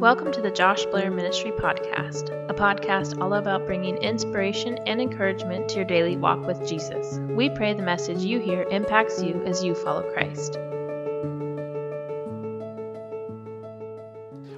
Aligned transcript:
Welcome 0.00 0.32
to 0.32 0.40
the 0.40 0.50
Josh 0.50 0.86
Blair 0.86 1.10
Ministry 1.10 1.50
Podcast, 1.50 2.30
a 2.48 2.54
podcast 2.54 3.20
all 3.20 3.34
about 3.34 3.66
bringing 3.66 3.98
inspiration 3.98 4.78
and 4.86 4.98
encouragement 4.98 5.68
to 5.68 5.76
your 5.76 5.84
daily 5.84 6.16
walk 6.16 6.46
with 6.46 6.66
Jesus. 6.66 7.18
We 7.36 7.50
pray 7.50 7.74
the 7.74 7.82
message 7.82 8.20
you 8.20 8.40
hear 8.40 8.62
impacts 8.70 9.22
you 9.22 9.44
as 9.44 9.62
you 9.62 9.74
follow 9.74 10.10
Christ. 10.10 10.56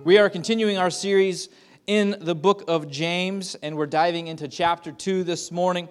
We 0.04 0.16
are 0.18 0.30
continuing 0.30 0.78
our 0.78 0.90
series 0.90 1.48
in 1.88 2.14
the 2.20 2.36
book 2.36 2.62
of 2.68 2.88
James, 2.88 3.56
and 3.56 3.76
we're 3.76 3.86
diving 3.86 4.28
into 4.28 4.46
chapter 4.46 4.92
2 4.92 5.24
this 5.24 5.50
morning. 5.50 5.88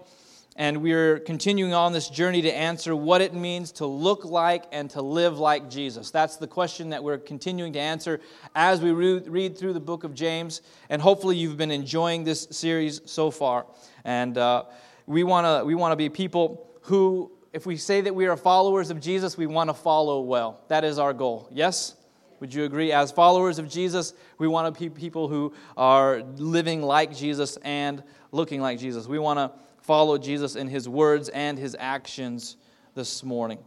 And 0.62 0.84
we're 0.84 1.18
continuing 1.18 1.74
on 1.74 1.92
this 1.92 2.08
journey 2.08 2.44
to 2.44 2.56
answer 2.56 2.96
what 2.96 3.20
it 3.20 3.34
means 3.34 3.72
to 3.72 3.88
look 3.88 4.24
like 4.24 4.66
and 4.72 4.92
to 4.92 5.02
live 5.02 5.40
like 5.40 5.72
Jesus. 5.72 6.12
That's 6.12 6.38
the 6.38 6.46
question 6.46 6.92
that 6.92 7.04
we're 7.04 7.18
continuing 7.18 7.74
to 7.74 7.80
answer 7.80 8.22
as 8.54 8.80
we 8.80 8.92
read 8.92 9.58
through 9.58 9.74
the 9.74 9.80
book 9.80 10.04
of 10.04 10.14
James. 10.14 10.62
And 10.92 11.02
hopefully, 11.02 11.36
you've 11.36 11.58
been 11.58 11.72
enjoying 11.72 12.26
this 12.26 12.48
series 12.52 13.02
so 13.06 13.32
far. 13.32 13.66
And 14.06 14.38
uh, 14.38 14.66
we 15.08 15.24
want 15.24 15.48
to 15.48 15.66
we 15.66 15.74
wanna 15.74 15.96
be 15.96 16.10
people 16.10 16.70
who, 16.82 17.32
if 17.54 17.66
we 17.66 17.76
say 17.76 18.02
that 18.02 18.14
we 18.14 18.28
are 18.28 18.38
followers 18.38 18.92
of 18.92 19.00
Jesus, 19.00 19.36
we 19.36 19.48
want 19.48 19.72
to 19.72 19.74
follow 19.74 20.22
well. 20.22 20.64
That 20.68 20.84
is 20.84 21.00
our 21.00 21.12
goal. 21.12 21.50
Yes? 21.52 21.96
Would 22.40 22.54
you 22.56 22.66
agree? 22.66 22.92
As 22.92 23.12
followers 23.12 23.60
of 23.60 23.70
Jesus, 23.70 24.14
we 24.40 24.48
want 24.48 24.74
to 24.74 24.80
be 24.80 24.90
people 24.90 25.28
who 25.28 25.54
are 25.78 26.24
living 26.38 26.82
like 26.82 27.16
Jesus 27.16 27.58
and 27.58 28.04
looking 28.32 28.62
like 28.62 28.80
Jesus. 28.80 29.08
We 29.08 29.20
want 29.20 29.40
to 29.40 29.52
follow 29.82 30.18
Jesus 30.18 30.56
in 30.56 30.68
his 30.68 30.88
words 30.88 31.30
and 31.30 31.58
his 31.58 31.76
actions 31.80 32.58
this 32.96 33.24
morning. 33.24 33.60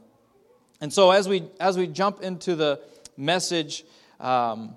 And 0.80 0.92
so, 0.92 1.10
as 1.10 1.28
we, 1.28 1.45
as 1.60 1.78
we 1.78 1.86
jump 1.86 2.22
into 2.22 2.56
the 2.56 2.80
message, 3.16 3.84
um, 4.20 4.74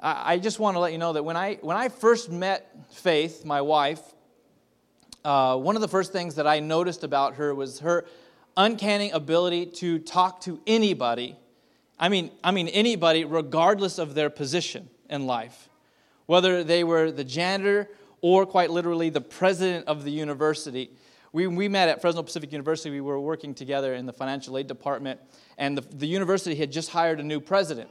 I, 0.00 0.34
I, 0.34 0.38
just 0.38 0.58
want 0.58 0.76
to 0.76 0.80
let 0.80 0.92
you 0.92 0.98
know 0.98 1.12
that 1.12 1.24
when 1.24 1.36
I, 1.36 1.54
when 1.62 1.76
I 1.76 1.88
first 1.88 2.30
met 2.30 2.66
Faith, 2.92 3.44
my 3.44 3.60
wife, 3.60 4.00
uh, 5.24 5.56
one 5.56 5.76
of 5.76 5.82
the 5.82 5.88
first 5.88 6.12
things 6.12 6.36
that 6.36 6.46
I 6.46 6.60
noticed 6.60 7.04
about 7.04 7.34
her 7.34 7.54
was 7.54 7.80
her 7.80 8.06
uncanny 8.56 9.10
ability 9.10 9.66
to 9.66 9.98
talk 9.98 10.40
to 10.42 10.60
anybody. 10.66 11.36
I 11.98 12.08
mean, 12.08 12.30
I 12.42 12.50
mean 12.50 12.68
anybody, 12.68 13.24
regardless 13.24 13.98
of 13.98 14.14
their 14.14 14.30
position 14.30 14.88
in 15.08 15.26
life, 15.26 15.68
whether 16.26 16.64
they 16.64 16.84
were 16.84 17.10
the 17.10 17.24
janitor 17.24 17.88
or 18.22 18.46
quite 18.46 18.70
literally 18.70 19.10
the 19.10 19.20
president 19.20 19.86
of 19.86 20.04
the 20.04 20.10
university. 20.10 20.90
We, 21.32 21.46
we 21.46 21.68
met 21.68 21.88
at 21.88 22.00
Fresno 22.00 22.22
Pacific 22.22 22.52
University. 22.52 22.90
We 22.90 23.00
were 23.00 23.20
working 23.20 23.54
together 23.54 23.94
in 23.94 24.06
the 24.06 24.12
financial 24.12 24.58
aid 24.58 24.66
department, 24.66 25.20
and 25.58 25.78
the, 25.78 25.82
the 25.96 26.06
university 26.06 26.56
had 26.56 26.72
just 26.72 26.90
hired 26.90 27.20
a 27.20 27.22
new 27.22 27.40
president. 27.40 27.88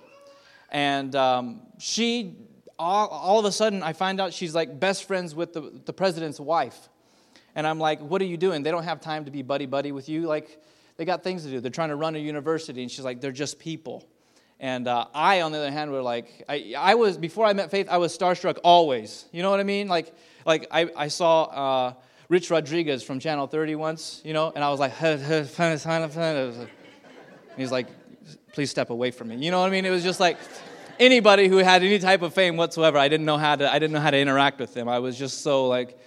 And 0.71 1.15
um, 1.15 1.61
she, 1.77 2.35
all, 2.77 3.07
all 3.07 3.39
of 3.39 3.45
a 3.45 3.51
sudden, 3.51 3.81
I 3.81 3.93
find 3.93 4.19
out 4.19 4.33
she's 4.33 4.53
like 4.53 4.79
best 4.79 5.05
friends 5.05 5.33
with 5.33 5.53
the, 5.53 5.81
the 5.85 5.93
president's 5.93 6.39
wife. 6.39 6.89
And 7.55 7.65
I'm 7.65 7.79
like, 7.79 7.99
what 7.99 8.21
are 8.21 8.25
you 8.25 8.37
doing? 8.37 8.61
They 8.61 8.71
don't 8.71 8.83
have 8.83 9.01
time 9.01 9.25
to 9.25 9.31
be 9.31 9.41
buddy 9.41 9.65
buddy 9.65 9.91
with 9.91 10.07
you. 10.07 10.27
Like, 10.27 10.61
they 10.97 11.05
got 11.05 11.23
things 11.23 11.43
to 11.43 11.49
do. 11.49 11.59
They're 11.59 11.71
trying 11.71 11.89
to 11.89 11.95
run 11.95 12.15
a 12.15 12.19
university. 12.19 12.81
And 12.81 12.91
she's 12.91 13.05
like, 13.05 13.21
they're 13.21 13.31
just 13.31 13.57
people. 13.57 14.07
And 14.59 14.87
uh, 14.87 15.05
I, 15.13 15.41
on 15.41 15.53
the 15.53 15.57
other 15.57 15.71
hand, 15.71 15.91
were 15.91 16.01
like, 16.01 16.43
I, 16.49 16.73
I 16.77 16.95
was, 16.95 17.17
before 17.17 17.45
I 17.45 17.53
met 17.53 17.71
Faith, 17.71 17.87
I 17.89 17.97
was 17.97 18.17
starstruck 18.17 18.59
always. 18.63 19.25
You 19.31 19.41
know 19.41 19.51
what 19.51 19.61
I 19.61 19.63
mean? 19.63 19.87
Like, 19.87 20.13
like 20.45 20.67
I, 20.69 20.89
I 20.95 21.07
saw 21.07 21.43
uh, 21.43 21.93
Rich 22.27 22.49
Rodriguez 22.49 23.01
from 23.01 23.19
Channel 23.19 23.47
30 23.47 23.75
once, 23.75 24.21
you 24.25 24.33
know, 24.33 24.51
and 24.53 24.63
I 24.63 24.69
was 24.69 24.79
like, 24.79 24.95
he's 27.57 27.71
like, 27.71 27.87
please 28.51 28.69
step 28.69 28.89
away 28.89 29.11
from 29.11 29.29
me. 29.29 29.37
You 29.37 29.51
know 29.51 29.61
what 29.61 29.67
I 29.67 29.69
mean? 29.69 29.85
It 29.85 29.91
was 29.91 30.03
just 30.03 30.19
like 30.19 30.37
anybody 30.99 31.47
who 31.47 31.57
had 31.57 31.81
any 31.81 31.99
type 31.99 32.21
of 32.21 32.33
fame 32.33 32.57
whatsoever, 32.57 32.97
I 32.97 33.07
didn't 33.07 33.25
know 33.25 33.37
how 33.37 33.55
to, 33.55 33.71
I 33.71 33.79
didn't 33.79 33.93
know 33.93 34.01
how 34.01 34.11
to 34.11 34.19
interact 34.19 34.59
with 34.59 34.73
them. 34.73 34.89
I 34.89 34.99
was 34.99 35.17
just 35.17 35.41
so 35.41 35.67
like, 35.67 35.97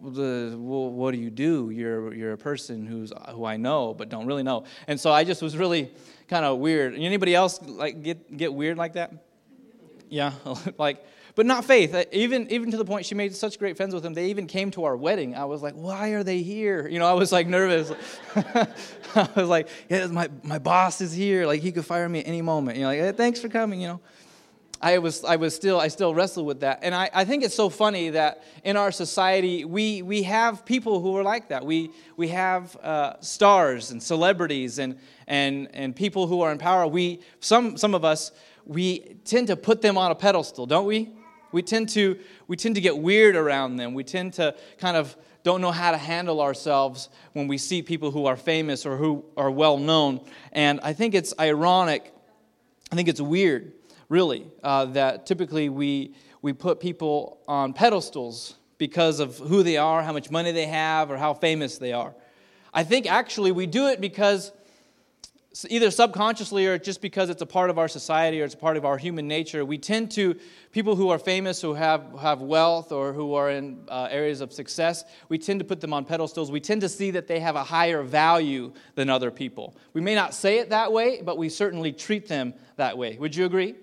well, 0.00 0.90
what 0.90 1.12
do 1.12 1.18
you 1.18 1.30
do? 1.30 1.70
You're, 1.70 2.14
you're 2.14 2.32
a 2.32 2.38
person 2.38 2.86
who's, 2.86 3.12
who 3.30 3.44
I 3.44 3.56
know 3.56 3.94
but 3.94 4.08
don't 4.08 4.26
really 4.26 4.42
know. 4.42 4.64
And 4.86 5.00
so 5.00 5.12
I 5.12 5.24
just 5.24 5.42
was 5.42 5.56
really 5.56 5.90
kind 6.28 6.44
of 6.44 6.58
weird. 6.58 6.94
Anybody 6.94 7.34
else 7.34 7.60
like 7.62 8.02
get, 8.02 8.36
get 8.36 8.52
weird 8.52 8.78
like 8.78 8.94
that? 8.94 9.12
Yeah, 10.08 10.32
like, 10.78 11.04
but 11.34 11.46
not 11.46 11.64
faith. 11.64 11.94
Uh, 11.94 12.04
even, 12.10 12.50
even 12.50 12.70
to 12.72 12.76
the 12.76 12.84
point 12.84 13.06
she 13.06 13.14
made 13.14 13.34
such 13.34 13.58
great 13.58 13.76
friends 13.76 13.94
with 13.94 14.02
them, 14.02 14.12
they 14.12 14.30
even 14.30 14.46
came 14.46 14.70
to 14.72 14.84
our 14.84 14.96
wedding. 14.96 15.36
I 15.36 15.44
was 15.44 15.62
like, 15.62 15.74
why 15.74 16.08
are 16.08 16.24
they 16.24 16.42
here? 16.42 16.88
You 16.88 16.98
know, 16.98 17.06
I 17.06 17.12
was 17.12 17.30
like 17.30 17.46
nervous. 17.46 17.92
I 18.34 19.28
was 19.36 19.48
like, 19.48 19.68
yeah, 19.88 20.06
my, 20.06 20.28
my 20.42 20.58
boss 20.58 21.00
is 21.00 21.12
here. 21.12 21.46
Like, 21.46 21.60
he 21.60 21.70
could 21.70 21.84
fire 21.84 22.08
me 22.08 22.18
at 22.18 22.26
any 22.26 22.42
moment. 22.42 22.76
You 22.76 22.82
know, 22.82 22.88
like, 22.88 22.98
hey, 22.98 23.12
thanks 23.12 23.40
for 23.40 23.48
coming, 23.48 23.80
you 23.80 23.88
know. 23.88 24.00
I 24.80 24.98
was, 24.98 25.24
I 25.24 25.36
was 25.36 25.54
still, 25.56 25.80
I 25.80 25.88
still 25.88 26.14
wrestle 26.14 26.44
with 26.44 26.60
that. 26.60 26.80
And 26.82 26.94
I, 26.94 27.10
I 27.12 27.24
think 27.24 27.42
it's 27.42 27.54
so 27.54 27.68
funny 27.68 28.10
that 28.10 28.44
in 28.62 28.76
our 28.76 28.92
society, 28.92 29.64
we, 29.64 30.02
we 30.02 30.22
have 30.22 30.64
people 30.64 31.00
who 31.00 31.16
are 31.16 31.24
like 31.24 31.48
that. 31.48 31.66
We, 31.66 31.90
we 32.16 32.28
have 32.28 32.76
uh, 32.76 33.20
stars 33.20 33.90
and 33.90 34.00
celebrities 34.00 34.78
and, 34.78 34.98
and, 35.26 35.68
and 35.74 35.96
people 35.96 36.28
who 36.28 36.42
are 36.42 36.52
in 36.52 36.58
power. 36.58 36.86
We, 36.86 37.20
some, 37.40 37.76
some 37.76 37.92
of 37.92 38.04
us, 38.04 38.30
we 38.66 39.16
tend 39.24 39.48
to 39.48 39.56
put 39.56 39.82
them 39.82 39.98
on 39.98 40.12
a 40.12 40.14
pedestal, 40.14 40.66
don't 40.66 40.86
we? 40.86 41.10
We 41.50 41.62
tend 41.62 41.88
to, 41.90 42.16
we 42.46 42.56
tend 42.56 42.76
to 42.76 42.80
get 42.80 42.96
weird 42.98 43.34
around 43.34 43.76
them. 43.76 43.94
We 43.94 44.04
tend 44.04 44.34
to 44.34 44.54
kind 44.78 44.96
of 44.96 45.16
don't 45.42 45.60
know 45.60 45.72
how 45.72 45.90
to 45.90 45.96
handle 45.96 46.40
ourselves 46.40 47.08
when 47.32 47.48
we 47.48 47.58
see 47.58 47.82
people 47.82 48.12
who 48.12 48.26
are 48.26 48.36
famous 48.36 48.86
or 48.86 48.96
who 48.96 49.24
are 49.36 49.50
well 49.50 49.78
known. 49.78 50.20
And 50.52 50.78
I 50.84 50.92
think 50.92 51.14
it's 51.14 51.34
ironic, 51.40 52.12
I 52.92 52.94
think 52.94 53.08
it's 53.08 53.20
weird 53.20 53.72
really, 54.08 54.46
uh, 54.62 54.86
that 54.86 55.26
typically 55.26 55.68
we, 55.68 56.14
we 56.42 56.52
put 56.52 56.80
people 56.80 57.40
on 57.46 57.72
pedestals 57.72 58.56
because 58.78 59.20
of 59.20 59.38
who 59.38 59.62
they 59.62 59.76
are, 59.76 60.02
how 60.02 60.12
much 60.12 60.30
money 60.30 60.52
they 60.52 60.66
have, 60.66 61.10
or 61.10 61.16
how 61.16 61.34
famous 61.34 61.78
they 61.78 61.92
are. 61.92 62.14
I 62.72 62.84
think 62.84 63.10
actually 63.10 63.52
we 63.52 63.66
do 63.66 63.88
it 63.88 64.00
because 64.00 64.52
either 65.68 65.90
subconsciously 65.90 66.66
or 66.66 66.78
just 66.78 67.00
because 67.00 67.30
it's 67.30 67.42
a 67.42 67.46
part 67.46 67.70
of 67.70 67.78
our 67.78 67.88
society 67.88 68.40
or 68.40 68.44
it's 68.44 68.54
a 68.54 68.58
part 68.58 68.76
of 68.76 68.84
our 68.84 68.96
human 68.96 69.26
nature, 69.26 69.64
we 69.64 69.78
tend 69.78 70.10
to, 70.12 70.38
people 70.70 70.94
who 70.94 71.08
are 71.08 71.18
famous, 71.18 71.60
who 71.60 71.74
have, 71.74 72.04
have 72.20 72.40
wealth 72.40 72.92
or 72.92 73.12
who 73.12 73.34
are 73.34 73.50
in 73.50 73.80
uh, 73.88 74.06
areas 74.10 74.40
of 74.40 74.52
success, 74.52 75.04
we 75.28 75.38
tend 75.38 75.58
to 75.58 75.64
put 75.64 75.80
them 75.80 75.92
on 75.92 76.04
pedestals. 76.04 76.52
We 76.52 76.60
tend 76.60 76.82
to 76.82 76.88
see 76.88 77.10
that 77.12 77.26
they 77.26 77.40
have 77.40 77.56
a 77.56 77.64
higher 77.64 78.02
value 78.02 78.72
than 78.94 79.10
other 79.10 79.30
people. 79.30 79.74
We 79.94 80.00
may 80.00 80.14
not 80.14 80.34
say 80.34 80.58
it 80.58 80.70
that 80.70 80.92
way, 80.92 81.22
but 81.22 81.38
we 81.38 81.48
certainly 81.48 81.92
treat 81.92 82.28
them 82.28 82.54
that 82.76 82.96
way. 82.96 83.16
Would 83.18 83.34
you 83.34 83.44
agree? 83.44 83.74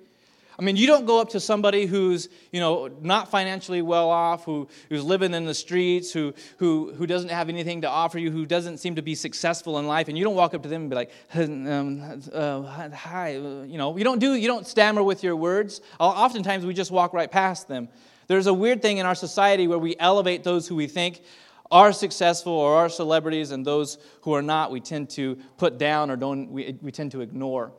I 0.58 0.62
mean, 0.64 0.78
you 0.78 0.88
don't 0.88 1.06
go 1.06 1.20
up 1.20 1.30
to 1.30 1.40
somebody 1.40 1.86
who's, 1.86 2.30
you 2.52 2.62
know, 2.62 2.90
not 3.02 3.30
financially 3.30 3.82
well 3.82 4.10
off, 4.10 4.46
who, 4.46 4.68
who's 4.90 5.04
living 5.04 5.34
in 5.34 5.46
the 5.46 5.54
streets, 5.54 6.12
who, 6.14 6.34
who, 6.58 6.94
who 6.94 7.06
doesn't 7.06 7.30
have 7.30 7.50
anything 7.50 7.82
to 7.82 7.90
offer 7.90 8.20
you, 8.20 8.32
who 8.32 8.46
doesn't 8.46 8.78
seem 8.78 8.96
to 8.96 9.02
be 9.02 9.16
successful 9.16 9.80
in 9.80 9.88
life, 9.88 10.08
and 10.08 10.18
you 10.18 10.24
don't 10.24 10.36
walk 10.36 10.54
up 10.54 10.64
to 10.64 10.70
them 10.70 10.84
and 10.84 10.90
be 10.90 10.96
like, 10.96 11.12
um, 11.36 12.22
uh, 12.32 12.90
hi, 12.90 13.36
uh, 13.36 13.64
you 13.64 13.78
know, 13.78 13.98
you 13.98 14.04
don't 14.04 14.20
do, 14.20 14.34
you 14.36 14.48
don't 14.48 14.66
stammer 14.66 15.04
with 15.04 15.24
your 15.24 15.36
words. 15.36 15.82
Oftentimes 16.00 16.66
we 16.66 16.74
just 16.74 16.92
walk 16.92 17.14
right 17.14 17.30
past 17.30 17.68
them. 17.68 17.90
There's 18.28 18.48
a 18.48 18.54
weird 18.54 18.82
thing 18.82 18.98
in 18.98 19.06
our 19.06 19.16
society 19.16 19.68
where 19.68 19.78
we 19.78 19.96
elevate 20.00 20.44
those 20.44 20.68
who 20.68 20.76
we 20.76 20.88
think 20.88 21.22
are 21.70 21.92
successful 21.92 22.54
or 22.54 22.76
are 22.76 22.90
celebrities, 22.90 23.52
and 23.52 23.66
those 23.66 23.98
who 24.22 24.34
are 24.34 24.42
not, 24.42 24.72
we 24.72 24.80
tend 24.80 25.10
to 25.12 25.36
put 25.58 25.78
down 25.78 26.10
or 26.10 26.16
don't, 26.16 26.50
we, 26.50 26.78
we 26.82 26.92
tend 26.92 27.12
to 27.12 27.22
ignore. 27.22 27.74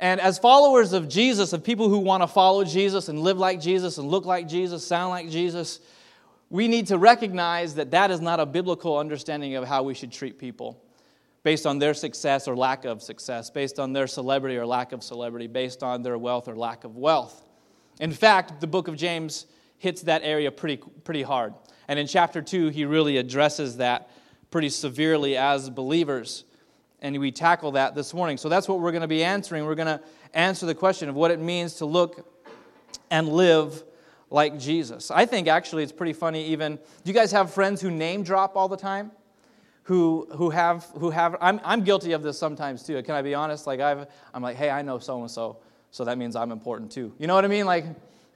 And 0.00 0.20
as 0.20 0.38
followers 0.38 0.92
of 0.92 1.08
Jesus, 1.08 1.52
of 1.52 1.64
people 1.64 1.88
who 1.88 1.98
want 1.98 2.22
to 2.22 2.28
follow 2.28 2.64
Jesus 2.64 3.08
and 3.08 3.20
live 3.20 3.38
like 3.38 3.60
Jesus 3.60 3.98
and 3.98 4.08
look 4.08 4.24
like 4.24 4.46
Jesus, 4.46 4.86
sound 4.86 5.10
like 5.10 5.28
Jesus, 5.28 5.80
we 6.50 6.68
need 6.68 6.86
to 6.86 6.98
recognize 6.98 7.74
that 7.74 7.90
that 7.90 8.10
is 8.10 8.20
not 8.20 8.38
a 8.40 8.46
biblical 8.46 8.96
understanding 8.96 9.56
of 9.56 9.66
how 9.66 9.82
we 9.82 9.94
should 9.94 10.12
treat 10.12 10.38
people 10.38 10.80
based 11.42 11.66
on 11.66 11.78
their 11.78 11.94
success 11.94 12.46
or 12.46 12.56
lack 12.56 12.84
of 12.84 13.02
success, 13.02 13.50
based 13.50 13.78
on 13.78 13.92
their 13.92 14.06
celebrity 14.06 14.56
or 14.56 14.66
lack 14.66 14.92
of 14.92 15.02
celebrity, 15.02 15.46
based 15.46 15.82
on 15.82 16.02
their 16.02 16.18
wealth 16.18 16.48
or 16.48 16.56
lack 16.56 16.84
of 16.84 16.96
wealth. 16.96 17.44
In 18.00 18.12
fact, 18.12 18.60
the 18.60 18.66
book 18.66 18.86
of 18.86 18.96
James 18.96 19.46
hits 19.78 20.02
that 20.02 20.22
area 20.22 20.50
pretty, 20.50 20.76
pretty 21.04 21.22
hard. 21.22 21.54
And 21.88 21.98
in 21.98 22.06
chapter 22.06 22.42
2, 22.42 22.68
he 22.68 22.84
really 22.84 23.16
addresses 23.16 23.78
that 23.78 24.10
pretty 24.50 24.68
severely 24.68 25.36
as 25.36 25.70
believers 25.70 26.44
and 27.00 27.18
we 27.18 27.30
tackle 27.30 27.72
that 27.72 27.94
this 27.94 28.12
morning. 28.12 28.36
So 28.36 28.48
that's 28.48 28.68
what 28.68 28.80
we're 28.80 28.90
going 28.90 29.02
to 29.02 29.08
be 29.08 29.22
answering. 29.22 29.64
We're 29.64 29.74
going 29.74 29.98
to 29.98 30.00
answer 30.34 30.66
the 30.66 30.74
question 30.74 31.08
of 31.08 31.14
what 31.14 31.30
it 31.30 31.38
means 31.38 31.74
to 31.74 31.86
look 31.86 32.26
and 33.10 33.28
live 33.28 33.82
like 34.30 34.58
Jesus. 34.58 35.10
I 35.10 35.24
think 35.26 35.48
actually 35.48 35.82
it's 35.82 35.92
pretty 35.92 36.12
funny 36.12 36.44
even 36.46 36.76
do 36.76 36.82
you 37.04 37.14
guys 37.14 37.32
have 37.32 37.52
friends 37.52 37.80
who 37.80 37.90
name 37.90 38.22
drop 38.22 38.56
all 38.56 38.68
the 38.68 38.76
time? 38.76 39.10
Who, 39.84 40.28
who 40.32 40.50
have 40.50 40.84
who 40.98 41.08
have 41.08 41.36
I'm, 41.40 41.60
I'm 41.64 41.82
guilty 41.82 42.12
of 42.12 42.22
this 42.22 42.38
sometimes 42.38 42.82
too 42.82 43.02
can 43.02 43.14
i 43.14 43.22
be 43.22 43.34
honest 43.34 43.66
like 43.66 43.80
i've 43.80 44.06
i'm 44.34 44.42
like 44.42 44.56
hey 44.56 44.68
i 44.68 44.82
know 44.82 44.98
so 44.98 45.22
and 45.22 45.30
so 45.30 45.56
so 45.92 46.04
that 46.04 46.18
means 46.18 46.36
i'm 46.36 46.52
important 46.52 46.92
too 46.92 47.10
you 47.18 47.26
know 47.26 47.34
what 47.34 47.46
i 47.46 47.48
mean 47.48 47.64
like 47.64 47.86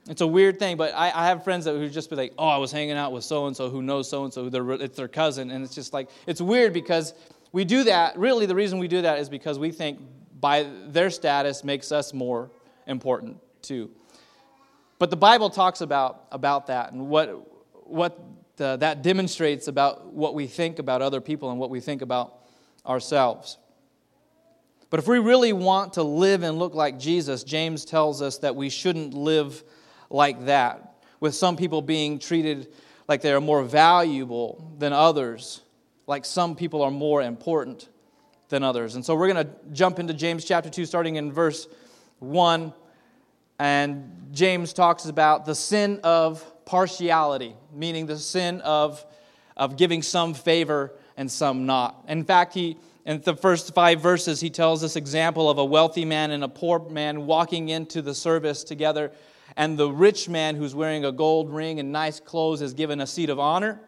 it's 0.09 0.21
a 0.21 0.27
weird 0.27 0.59
thing, 0.59 0.75
but 0.75 0.93
I, 0.93 1.11
I 1.13 1.27
have 1.27 1.45
friends 1.45 1.63
that 1.63 1.73
who 1.77 1.87
just 1.87 2.09
be 2.09 2.17
like, 2.17 2.33
"Oh, 2.37 2.47
I 2.47 2.57
was 2.57 2.73
hanging 2.73 2.97
out 2.97 3.13
with 3.13 3.23
so 3.23 3.47
and 3.47 3.55
so 3.55 3.69
who 3.69 3.81
knows 3.81 4.09
so 4.09 4.25
and 4.25 4.33
so, 4.33 4.49
it's 4.51 4.97
their 4.97 5.07
cousin," 5.07 5.49
and 5.49 5.63
it's 5.63 5.73
just 5.73 5.93
like 5.93 6.09
it's 6.27 6.41
weird 6.41 6.73
because 6.73 7.13
we 7.53 7.63
do 7.63 7.85
that, 7.85 8.17
really, 8.17 8.45
the 8.45 8.55
reason 8.55 8.79
we 8.79 8.89
do 8.89 9.03
that 9.03 9.19
is 9.19 9.29
because 9.29 9.57
we 9.57 9.71
think 9.71 9.99
by 10.41 10.67
their 10.87 11.09
status 11.09 11.63
makes 11.63 11.93
us 11.93 12.13
more 12.13 12.51
important 12.87 13.37
too. 13.61 13.91
But 14.99 15.09
the 15.09 15.15
Bible 15.15 15.49
talks 15.49 15.79
about, 15.79 16.25
about 16.31 16.67
that 16.67 16.91
and 16.91 17.07
what, 17.07 17.87
what 17.87 18.19
the, 18.57 18.77
that 18.77 19.01
demonstrates 19.03 19.67
about 19.67 20.07
what 20.07 20.35
we 20.35 20.47
think 20.47 20.79
about 20.79 21.01
other 21.01 21.21
people 21.21 21.51
and 21.51 21.59
what 21.59 21.69
we 21.69 21.79
think 21.79 22.01
about 22.01 22.39
ourselves. 22.85 23.57
But 24.89 24.99
if 24.99 25.07
we 25.07 25.17
really 25.17 25.53
want 25.53 25.93
to 25.93 26.03
live 26.03 26.43
and 26.43 26.59
look 26.59 26.75
like 26.75 26.99
Jesus, 26.99 27.43
James 27.43 27.83
tells 27.83 28.21
us 28.21 28.37
that 28.39 28.55
we 28.55 28.69
shouldn't 28.69 29.15
live 29.15 29.63
like 30.09 30.45
that, 30.45 30.93
with 31.19 31.33
some 31.33 31.57
people 31.57 31.81
being 31.81 32.19
treated 32.19 32.71
like 33.07 33.21
they 33.21 33.33
are 33.33 33.41
more 33.41 33.63
valuable 33.63 34.71
than 34.77 34.93
others, 34.93 35.62
like 36.07 36.25
some 36.25 36.55
people 36.55 36.81
are 36.81 36.91
more 36.91 37.21
important 37.21 37.89
than 38.49 38.63
others. 38.63 38.95
And 38.95 39.05
so 39.05 39.15
we're 39.15 39.31
going 39.31 39.47
to 39.47 39.53
jump 39.71 39.99
into 39.99 40.13
James 40.13 40.45
chapter 40.45 40.69
2, 40.69 40.85
starting 40.85 41.15
in 41.15 41.31
verse 41.31 41.67
1. 42.19 42.73
And 43.59 44.27
James 44.31 44.73
talks 44.73 45.05
about 45.05 45.45
the 45.45 45.55
sin 45.55 45.99
of 46.03 46.65
partiality, 46.65 47.55
meaning 47.73 48.05
the 48.05 48.17
sin 48.17 48.61
of, 48.61 49.05
of 49.55 49.77
giving 49.77 50.01
some 50.01 50.33
favor 50.33 50.93
and 51.17 51.31
some 51.31 51.65
not. 51.65 52.03
In 52.07 52.23
fact, 52.23 52.53
he 52.53 52.77
in 53.05 53.19
the 53.21 53.35
first 53.35 53.73
five 53.73 53.99
verses, 53.99 54.39
he 54.39 54.49
tells 54.49 54.79
this 54.81 54.95
example 54.95 55.49
of 55.49 55.57
a 55.57 55.65
wealthy 55.65 56.05
man 56.05 56.31
and 56.31 56.43
a 56.43 56.47
poor 56.47 56.79
man 56.89 57.25
walking 57.25 57.69
into 57.69 58.01
the 58.01 58.15
service 58.15 58.63
together. 58.63 59.11
And 59.57 59.77
the 59.77 59.91
rich 59.91 60.29
man 60.29 60.55
who's 60.55 60.73
wearing 60.73 61.03
a 61.03 61.11
gold 61.11 61.51
ring 61.51 61.79
and 61.79 61.91
nice 61.91 62.21
clothes 62.21 62.61
is 62.61 62.73
given 62.73 63.01
a 63.01 63.07
seat 63.07 63.29
of 63.29 63.39
honor. 63.39 63.81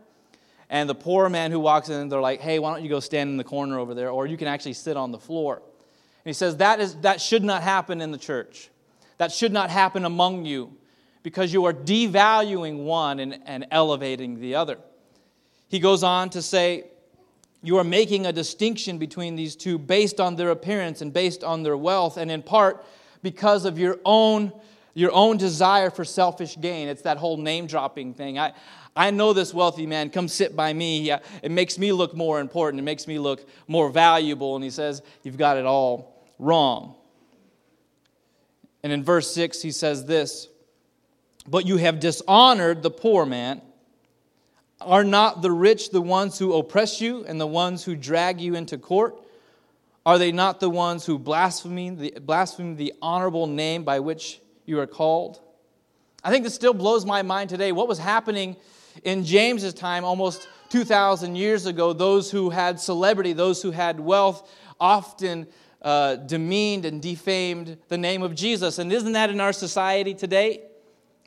And 0.69 0.89
the 0.89 0.95
poor 0.95 1.29
man 1.29 1.51
who 1.51 1.59
walks 1.59 1.89
in, 1.89 2.09
they're 2.09 2.21
like, 2.21 2.41
hey, 2.41 2.59
why 2.59 2.73
don't 2.73 2.83
you 2.83 2.89
go 2.89 2.99
stand 2.99 3.29
in 3.29 3.37
the 3.37 3.43
corner 3.43 3.79
over 3.79 3.93
there? 3.93 4.09
Or 4.09 4.25
you 4.25 4.37
can 4.37 4.47
actually 4.47 4.73
sit 4.73 4.97
on 4.97 5.11
the 5.11 5.19
floor. 5.19 5.57
And 5.57 6.29
he 6.29 6.33
says, 6.33 6.57
that, 6.57 6.79
is, 6.79 6.95
that 7.01 7.21
should 7.21 7.43
not 7.43 7.61
happen 7.61 8.01
in 8.01 8.11
the 8.11 8.17
church. 8.17 8.69
That 9.17 9.31
should 9.31 9.53
not 9.53 9.69
happen 9.69 10.05
among 10.05 10.45
you 10.45 10.75
because 11.23 11.53
you 11.53 11.65
are 11.65 11.73
devaluing 11.73 12.83
one 12.83 13.19
and, 13.19 13.39
and 13.45 13.67
elevating 13.71 14.39
the 14.39 14.55
other. 14.55 14.77
He 15.67 15.79
goes 15.79 16.03
on 16.03 16.29
to 16.31 16.41
say, 16.41 16.85
you 17.63 17.77
are 17.77 17.83
making 17.83 18.27
a 18.27 18.31
distinction 18.31 18.99
between 18.99 19.35
these 19.35 19.55
two 19.55 19.79
based 19.79 20.19
on 20.19 20.35
their 20.35 20.51
appearance 20.51 21.01
and 21.01 21.11
based 21.11 21.43
on 21.43 21.63
their 21.63 21.75
wealth, 21.75 22.17
and 22.17 22.29
in 22.29 22.43
part 22.43 22.85
because 23.23 23.65
of 23.65 23.79
your 23.79 23.97
own, 24.05 24.53
your 24.93 25.11
own 25.11 25.37
desire 25.37 25.89
for 25.89 26.05
selfish 26.05 26.59
gain. 26.61 26.87
It's 26.87 27.01
that 27.01 27.17
whole 27.17 27.37
name 27.37 27.65
dropping 27.65 28.13
thing. 28.13 28.37
I, 28.37 28.53
I 28.95 29.11
know 29.11 29.33
this 29.33 29.53
wealthy 29.53 29.85
man. 29.85 30.09
Come 30.09 30.27
sit 30.27 30.55
by 30.55 30.71
me. 30.71 31.11
Uh, 31.11 31.19
it 31.43 31.51
makes 31.51 31.77
me 31.77 31.91
look 31.91 32.15
more 32.15 32.39
important. 32.39 32.79
It 32.79 32.83
makes 32.83 33.07
me 33.07 33.19
look 33.19 33.47
more 33.67 33.89
valuable. 33.89 34.55
And 34.55 34.63
he 34.63 34.69
says, 34.69 35.01
You've 35.23 35.37
got 35.37 35.57
it 35.57 35.65
all 35.65 36.23
wrong. 36.39 36.95
And 38.83 38.93
in 38.93 39.03
verse 39.03 39.33
6, 39.33 39.61
he 39.61 39.71
says 39.71 40.05
this 40.05 40.47
But 41.47 41.65
you 41.65 41.77
have 41.77 41.99
dishonored 41.99 42.83
the 42.83 42.91
poor 42.91 43.25
man. 43.25 43.61
Are 44.79 45.03
not 45.03 45.41
the 45.41 45.51
rich 45.51 45.89
the 45.89 46.01
ones 46.01 46.37
who 46.37 46.53
oppress 46.53 47.01
you 47.01 47.25
and 47.25 47.39
the 47.39 47.47
ones 47.47 47.83
who 47.83 47.95
drag 47.95 48.39
you 48.39 48.55
into 48.55 48.77
court? 48.77 49.15
Are 50.05 50.19
they 50.19 50.31
not 50.31 50.59
the 50.59 50.69
ones 50.69 51.05
who 51.05 51.17
blaspheme 51.17 51.97
the, 51.97 52.13
blaspheme 52.21 52.75
the 52.75 52.93
honorable 53.01 53.47
name 53.47 53.83
by 53.83 53.99
which 53.99 54.39
you 54.65 54.79
are 54.79 54.87
called? 54.87 55.39
I 56.23 56.29
think 56.29 56.43
this 56.43 56.53
still 56.53 56.73
blows 56.73 57.05
my 57.05 57.23
mind 57.23 57.49
today. 57.49 57.71
What 57.71 57.87
was 57.87 57.97
happening 57.97 58.55
in 59.03 59.23
James's 59.23 59.73
time, 59.73 60.03
almost 60.03 60.47
2,000 60.69 61.35
years 61.35 61.65
ago? 61.65 61.93
Those 61.93 62.31
who 62.31 62.49
had 62.49 62.79
celebrity, 62.79 63.33
those 63.33 63.61
who 63.61 63.71
had 63.71 63.99
wealth, 63.99 64.49
often 64.79 65.47
uh, 65.81 66.15
demeaned 66.15 66.85
and 66.85 67.01
defamed 67.01 67.77
the 67.89 67.97
name 67.97 68.23
of 68.23 68.35
Jesus. 68.35 68.79
And 68.79 68.91
isn't 68.91 69.13
that 69.13 69.29
in 69.29 69.39
our 69.39 69.53
society 69.53 70.13
today? 70.13 70.63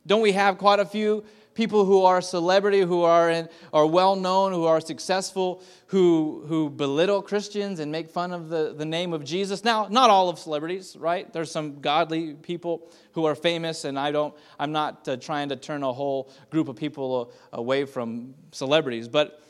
Don't 0.06 0.22
we 0.22 0.32
have 0.32 0.58
quite 0.58 0.80
a 0.80 0.86
few 0.86 1.24
people 1.58 1.84
who 1.84 2.04
are 2.04 2.20
celebrity, 2.20 2.82
who 2.82 3.02
are, 3.02 3.28
in, 3.28 3.48
are 3.72 3.84
well 3.84 4.14
known, 4.14 4.52
who 4.52 4.64
are 4.64 4.80
successful, 4.80 5.60
who, 5.86 6.44
who 6.46 6.70
belittle 6.70 7.20
Christians 7.20 7.80
and 7.80 7.90
make 7.90 8.08
fun 8.08 8.32
of 8.32 8.48
the, 8.48 8.74
the 8.78 8.84
name 8.84 9.12
of 9.12 9.24
Jesus. 9.24 9.64
Now, 9.64 9.88
not 9.90 10.08
all 10.08 10.28
of 10.28 10.38
celebrities, 10.38 10.96
right? 10.96 11.30
There's 11.32 11.50
some 11.50 11.80
godly 11.80 12.34
people 12.34 12.88
who 13.10 13.24
are 13.24 13.34
famous, 13.34 13.84
and 13.84 13.98
I 13.98 14.12
don't, 14.12 14.32
I'm 14.56 14.70
not 14.70 15.08
uh, 15.08 15.16
trying 15.16 15.48
to 15.48 15.56
turn 15.56 15.82
a 15.82 15.92
whole 15.92 16.30
group 16.50 16.68
of 16.68 16.76
people 16.76 17.32
away 17.52 17.86
from 17.86 18.34
celebrities. 18.52 19.08
But, 19.08 19.42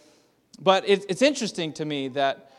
but 0.58 0.88
it, 0.88 1.04
it's 1.11 1.20
interesting 1.20 1.75
to 1.75 1.84
me 1.84 2.08
that 2.08 2.50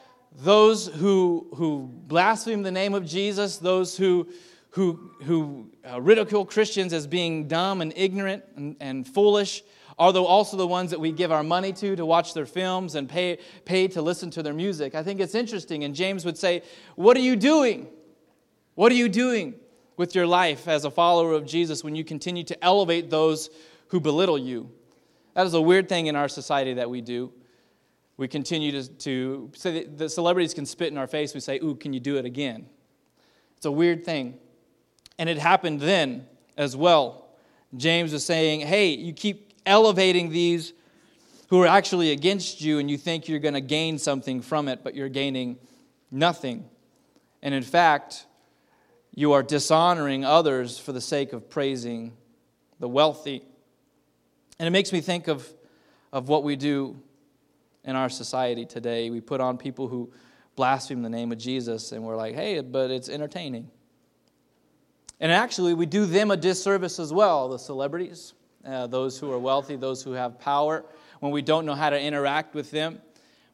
those 0.44 0.86
who, 0.86 1.48
who 1.56 1.90
blaspheme 1.92 2.62
the 2.62 2.70
name 2.70 2.94
of 2.94 3.04
Jesus, 3.04 3.58
those 3.58 3.98
who, 3.98 4.28
who, 4.72 5.12
who 5.24 5.72
uh, 5.92 6.00
ridicule 6.00 6.46
Christians 6.46 6.94
as 6.94 7.08
being 7.08 7.48
dumb 7.48 7.82
and 7.82 7.92
ignorant 7.96 8.44
and, 8.56 8.76
and 8.80 9.08
foolish 9.08 9.64
the, 10.00 10.24
also 10.24 10.56
the 10.56 10.68
ones 10.68 10.92
that 10.92 11.00
we 11.00 11.12
give 11.12 11.32
our 11.32 11.44
money 11.44 11.74
to 11.74 11.96
to 11.96 12.06
watch 12.06 12.34
their 12.34 12.46
films 12.46 12.96
and 12.96 13.10
pay, 13.10 13.38
pay 13.66 13.88
to 13.90 14.02
listen 14.02 14.32
to 14.32 14.42
their 14.42 14.54
music. 14.54 14.96
I 14.96 15.04
think 15.04 15.20
it's 15.20 15.36
interesting. 15.36 15.84
And 15.84 15.94
James 15.94 16.24
would 16.24 16.38
say, 16.38 16.64
What 16.96 17.18
are 17.18 17.22
you 17.22 17.36
doing? 17.36 17.88
What 18.76 18.92
are 18.94 18.96
you 18.96 19.10
doing 19.10 19.56
with 19.98 20.16
your 20.16 20.26
life 20.26 20.70
as 20.70 20.86
a 20.86 20.92
follower 20.92 21.34
of 21.34 21.46
Jesus 21.46 21.84
when 21.84 21.96
you 21.96 22.06
continue 22.06 22.46
to 22.46 22.64
elevate 22.64 23.10
those 23.10 23.50
who 23.90 24.00
belittle 24.00 24.38
you? 24.38 24.72
That 25.34 25.46
is 25.46 25.54
a 25.54 25.62
weird 25.62 25.90
thing 25.90 26.08
in 26.08 26.16
our 26.16 26.30
society 26.30 26.76
that 26.76 26.90
we 26.90 27.02
do. 27.02 27.34
We 28.16 28.30
continue 28.30 28.72
to, 28.72 28.88
to 28.88 29.52
say 29.54 29.84
the 29.84 30.08
celebrities 30.08 30.54
can 30.54 30.66
spit 30.66 30.92
in 30.92 30.98
our 30.98 31.08
face. 31.08 31.34
We 31.34 31.42
say, 31.42 31.60
Ooh, 31.62 31.76
can 31.76 31.92
you 31.92 32.00
do 32.00 32.16
it 32.16 32.24
again? 32.24 32.68
It's 33.58 33.66
a 33.66 33.72
weird 33.72 34.06
thing. 34.06 34.40
And 35.20 35.30
it 35.30 35.38
happened 35.38 35.82
then 35.82 36.26
as 36.58 36.76
well. 36.76 37.28
James 37.78 38.14
was 38.14 38.26
saying, 38.26 38.62
hey, 38.62 38.96
you 38.96 39.14
keep 39.14 39.54
elevating 39.66 40.30
these 40.30 40.74
who 41.50 41.62
are 41.62 41.68
actually 41.68 42.12
against 42.12 42.62
you, 42.62 42.80
and 42.80 42.90
you 42.90 42.98
think 42.98 43.28
you're 43.28 43.40
going 43.40 43.54
to 43.54 43.62
gain 43.62 43.98
something 43.98 44.42
from 44.42 44.68
it, 44.68 44.84
but 44.84 44.96
you're 44.96 45.10
gaining 45.10 45.58
nothing. 46.10 46.64
And 47.42 47.54
in 47.54 47.64
fact, 47.64 48.26
you 49.14 49.34
are 49.34 49.44
dishonoring 49.44 50.24
others 50.24 50.80
for 50.80 50.94
the 50.94 51.02
sake 51.02 51.34
of 51.34 51.50
praising 51.50 52.14
the 52.80 52.88
wealthy. 52.88 53.44
And 54.58 54.68
it 54.68 54.72
makes 54.72 54.94
me 54.94 55.02
think 55.02 55.28
of, 55.28 55.48
of 56.14 56.30
what 56.30 56.44
we 56.44 56.56
do 56.56 56.98
in 57.84 57.96
our 57.96 58.10
society 58.10 58.66
today. 58.66 59.10
We 59.10 59.20
put 59.20 59.42
on 59.42 59.58
people 59.58 59.88
who 59.88 60.14
blaspheme 60.56 61.02
the 61.02 61.10
name 61.10 61.32
of 61.32 61.40
Jesus, 61.40 61.92
and 61.92 62.04
we're 62.04 62.16
like, 62.16 62.36
hey, 62.36 62.62
but 62.62 62.90
it's 62.90 63.10
entertaining. 63.10 63.70
And 65.20 65.32
actually, 65.32 65.74
we 65.74 65.86
do 65.86 66.06
them 66.06 66.32
a 66.32 66.38
disservice 66.38 67.00
as 67.00 67.12
well, 67.12 67.50
the 67.50 67.60
celebrities, 67.60 68.34
uh, 68.66 68.88
those 68.88 69.20
who 69.20 69.32
are 69.32 69.40
wealthy, 69.40 69.76
those 69.76 70.02
who 70.02 70.14
have 70.14 70.40
power, 70.40 70.86
when 71.20 71.32
we 71.32 71.42
don't 71.42 71.66
know 71.66 71.76
how 71.76 71.90
to 71.90 72.02
interact 72.02 72.56
with 72.56 72.72
them, 72.72 73.02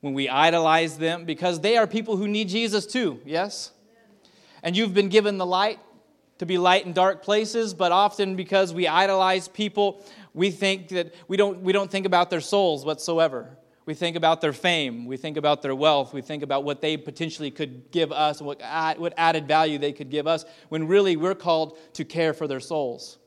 when 0.01 0.13
we 0.13 0.29
idolize 0.29 0.97
them, 0.97 1.25
because 1.25 1.59
they 1.59 1.77
are 1.77 1.87
people 1.87 2.17
who 2.17 2.27
need 2.27 2.49
Jesus 2.49 2.85
too, 2.85 3.19
yes? 3.25 3.71
And 4.61 4.77
you've 4.77 4.93
been 4.93 5.09
given 5.09 5.37
the 5.37 5.45
light 5.45 5.79
to 6.37 6.45
be 6.45 6.57
light 6.57 6.85
in 6.85 6.93
dark 6.93 7.23
places, 7.23 7.73
but 7.73 7.91
often 7.91 8.35
because 8.35 8.73
we 8.73 8.87
idolize 8.87 9.47
people, 9.47 10.03
we 10.33 10.51
think 10.51 10.89
that 10.89 11.15
we 11.27 11.37
don't, 11.37 11.61
we 11.61 11.71
don't 11.71 11.89
think 11.89 12.05
about 12.05 12.29
their 12.29 12.41
souls 12.41 12.85
whatsoever. 12.85 13.57
We 13.85 13.93
think 13.93 14.15
about 14.15 14.41
their 14.41 14.53
fame. 14.53 15.05
We 15.05 15.15
think 15.15 15.37
about 15.37 15.61
their 15.61 15.75
wealth. 15.75 16.13
We 16.13 16.21
think 16.21 16.41
about 16.41 16.63
what 16.63 16.81
they 16.81 16.97
potentially 16.97 17.51
could 17.51 17.91
give 17.91 18.11
us, 18.11 18.41
what, 18.41 18.59
what 18.97 19.13
added 19.15 19.47
value 19.47 19.77
they 19.77 19.93
could 19.93 20.09
give 20.09 20.25
us, 20.25 20.43
when 20.69 20.87
really 20.87 21.15
we're 21.15 21.35
called 21.35 21.77
to 21.93 22.03
care 22.03 22.33
for 22.33 22.47
their 22.47 22.59
souls. 22.59 23.19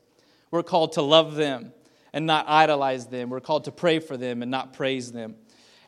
We're 0.51 0.63
called 0.63 0.93
to 0.93 1.01
love 1.01 1.35
them 1.35 1.71
and 2.11 2.25
not 2.25 2.49
idolize 2.49 3.07
them. 3.07 3.29
We're 3.29 3.39
called 3.39 3.65
to 3.65 3.71
pray 3.71 3.99
for 3.99 4.17
them 4.17 4.41
and 4.41 4.51
not 4.51 4.73
praise 4.73 5.11
them. 5.11 5.35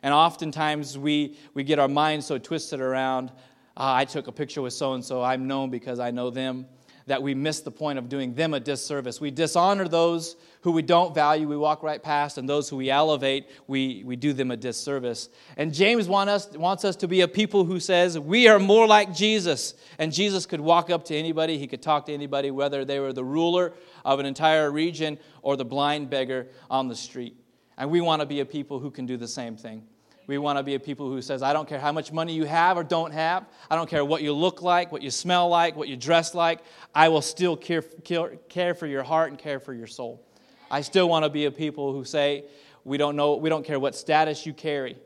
And 0.02 0.14
oftentimes 0.14 0.96
we, 0.96 1.36
we 1.52 1.64
get 1.64 1.78
our 1.78 1.88
minds 1.88 2.26
so 2.26 2.38
twisted 2.38 2.80
around, 2.80 3.30
ah, 3.76 3.94
I 3.96 4.04
took 4.04 4.26
a 4.26 4.32
picture 4.32 4.62
with 4.62 4.72
so 4.72 4.94
and 4.94 5.04
so, 5.04 5.22
I'm 5.22 5.46
known 5.46 5.70
because 5.70 6.00
I 6.00 6.10
know 6.10 6.30
them 6.30 6.66
that 7.06 7.22
we 7.22 7.34
miss 7.34 7.60
the 7.60 7.70
point 7.70 7.98
of 7.98 8.08
doing 8.08 8.34
them 8.34 8.54
a 8.54 8.60
disservice. 8.60 9.20
We 9.20 9.30
dishonor 9.30 9.88
those 9.88 10.36
who 10.62 10.70
we 10.70 10.82
don't 10.82 11.14
value, 11.14 11.48
we 11.48 11.56
walk 11.56 11.82
right 11.82 12.00
past, 12.02 12.38
and 12.38 12.48
those 12.48 12.68
who 12.68 12.76
we 12.76 12.88
elevate, 12.88 13.48
we, 13.66 14.02
we 14.04 14.14
do 14.14 14.32
them 14.32 14.50
a 14.52 14.56
disservice. 14.56 15.28
And 15.56 15.74
James 15.74 16.08
want 16.08 16.30
us, 16.30 16.48
wants 16.52 16.84
us 16.84 16.94
to 16.96 17.08
be 17.08 17.22
a 17.22 17.28
people 17.28 17.64
who 17.64 17.80
says, 17.80 18.18
We 18.18 18.46
are 18.48 18.60
more 18.60 18.86
like 18.86 19.12
Jesus. 19.12 19.74
And 19.98 20.12
Jesus 20.12 20.46
could 20.46 20.60
walk 20.60 20.90
up 20.90 21.04
to 21.06 21.16
anybody, 21.16 21.58
he 21.58 21.66
could 21.66 21.82
talk 21.82 22.06
to 22.06 22.12
anybody, 22.12 22.50
whether 22.50 22.84
they 22.84 23.00
were 23.00 23.12
the 23.12 23.24
ruler 23.24 23.72
of 24.04 24.20
an 24.20 24.26
entire 24.26 24.70
region 24.70 25.18
or 25.42 25.56
the 25.56 25.64
blind 25.64 26.10
beggar 26.10 26.48
on 26.70 26.88
the 26.88 26.96
street. 26.96 27.36
And 27.76 27.90
we 27.90 28.00
want 28.00 28.20
to 28.20 28.26
be 28.26 28.40
a 28.40 28.46
people 28.46 28.78
who 28.78 28.90
can 28.90 29.06
do 29.06 29.16
the 29.16 29.28
same 29.28 29.56
thing. 29.56 29.82
We 30.26 30.38
want 30.38 30.58
to 30.58 30.62
be 30.62 30.74
a 30.74 30.80
people 30.80 31.10
who 31.10 31.20
says, 31.20 31.42
I 31.42 31.52
don't 31.52 31.68
care 31.68 31.80
how 31.80 31.92
much 31.92 32.12
money 32.12 32.32
you 32.32 32.44
have 32.44 32.76
or 32.76 32.84
don't 32.84 33.12
have. 33.12 33.44
I 33.68 33.76
don't 33.76 33.90
care 33.90 34.04
what 34.04 34.22
you 34.22 34.32
look 34.32 34.62
like, 34.62 34.92
what 34.92 35.02
you 35.02 35.10
smell 35.10 35.48
like, 35.48 35.74
what 35.76 35.88
you 35.88 35.96
dress 35.96 36.34
like. 36.34 36.60
I 36.94 37.08
will 37.08 37.22
still 37.22 37.56
care, 37.56 37.82
care, 37.82 38.36
care 38.48 38.74
for 38.74 38.86
your 38.86 39.02
heart 39.02 39.30
and 39.30 39.38
care 39.38 39.58
for 39.58 39.74
your 39.74 39.88
soul. 39.88 40.24
I 40.70 40.80
still 40.80 41.08
want 41.08 41.24
to 41.24 41.28
be 41.28 41.46
a 41.46 41.50
people 41.50 41.92
who 41.92 42.04
say, 42.04 42.44
we 42.84 42.98
don't 42.98 43.16
know, 43.16 43.36
we 43.36 43.48
don't 43.48 43.64
care 43.64 43.80
what 43.80 43.94
status 43.94 44.46
you 44.46 44.52
carry. 44.52 44.96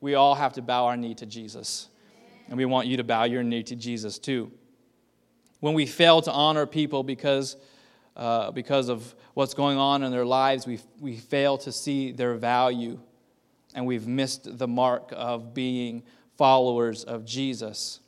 We 0.00 0.14
all 0.14 0.34
have 0.34 0.52
to 0.54 0.62
bow 0.62 0.86
our 0.86 0.96
knee 0.96 1.14
to 1.14 1.26
Jesus. 1.26 1.88
And 2.48 2.56
we 2.56 2.64
want 2.64 2.86
you 2.86 2.96
to 2.96 3.04
bow 3.04 3.24
your 3.24 3.42
knee 3.42 3.62
to 3.64 3.76
Jesus 3.76 4.18
too. 4.18 4.50
When 5.58 5.74
we 5.74 5.84
fail 5.84 6.22
to 6.22 6.32
honor 6.32 6.64
people 6.64 7.02
because 7.02 7.56
uh, 8.16 8.50
because 8.50 8.88
of 8.88 9.14
what's 9.34 9.54
going 9.54 9.78
on 9.78 10.02
in 10.02 10.10
their 10.10 10.26
lives, 10.26 10.66
we, 10.66 10.78
we 11.00 11.16
fail 11.16 11.56
to 11.58 11.72
see 11.72 12.12
their 12.12 12.34
value 12.34 12.98
and 13.74 13.86
we've 13.86 14.06
missed 14.06 14.58
the 14.58 14.68
mark 14.68 15.12
of 15.16 15.54
being 15.54 16.02
followers 16.36 17.04
of 17.04 17.24
Jesus. 17.24 18.00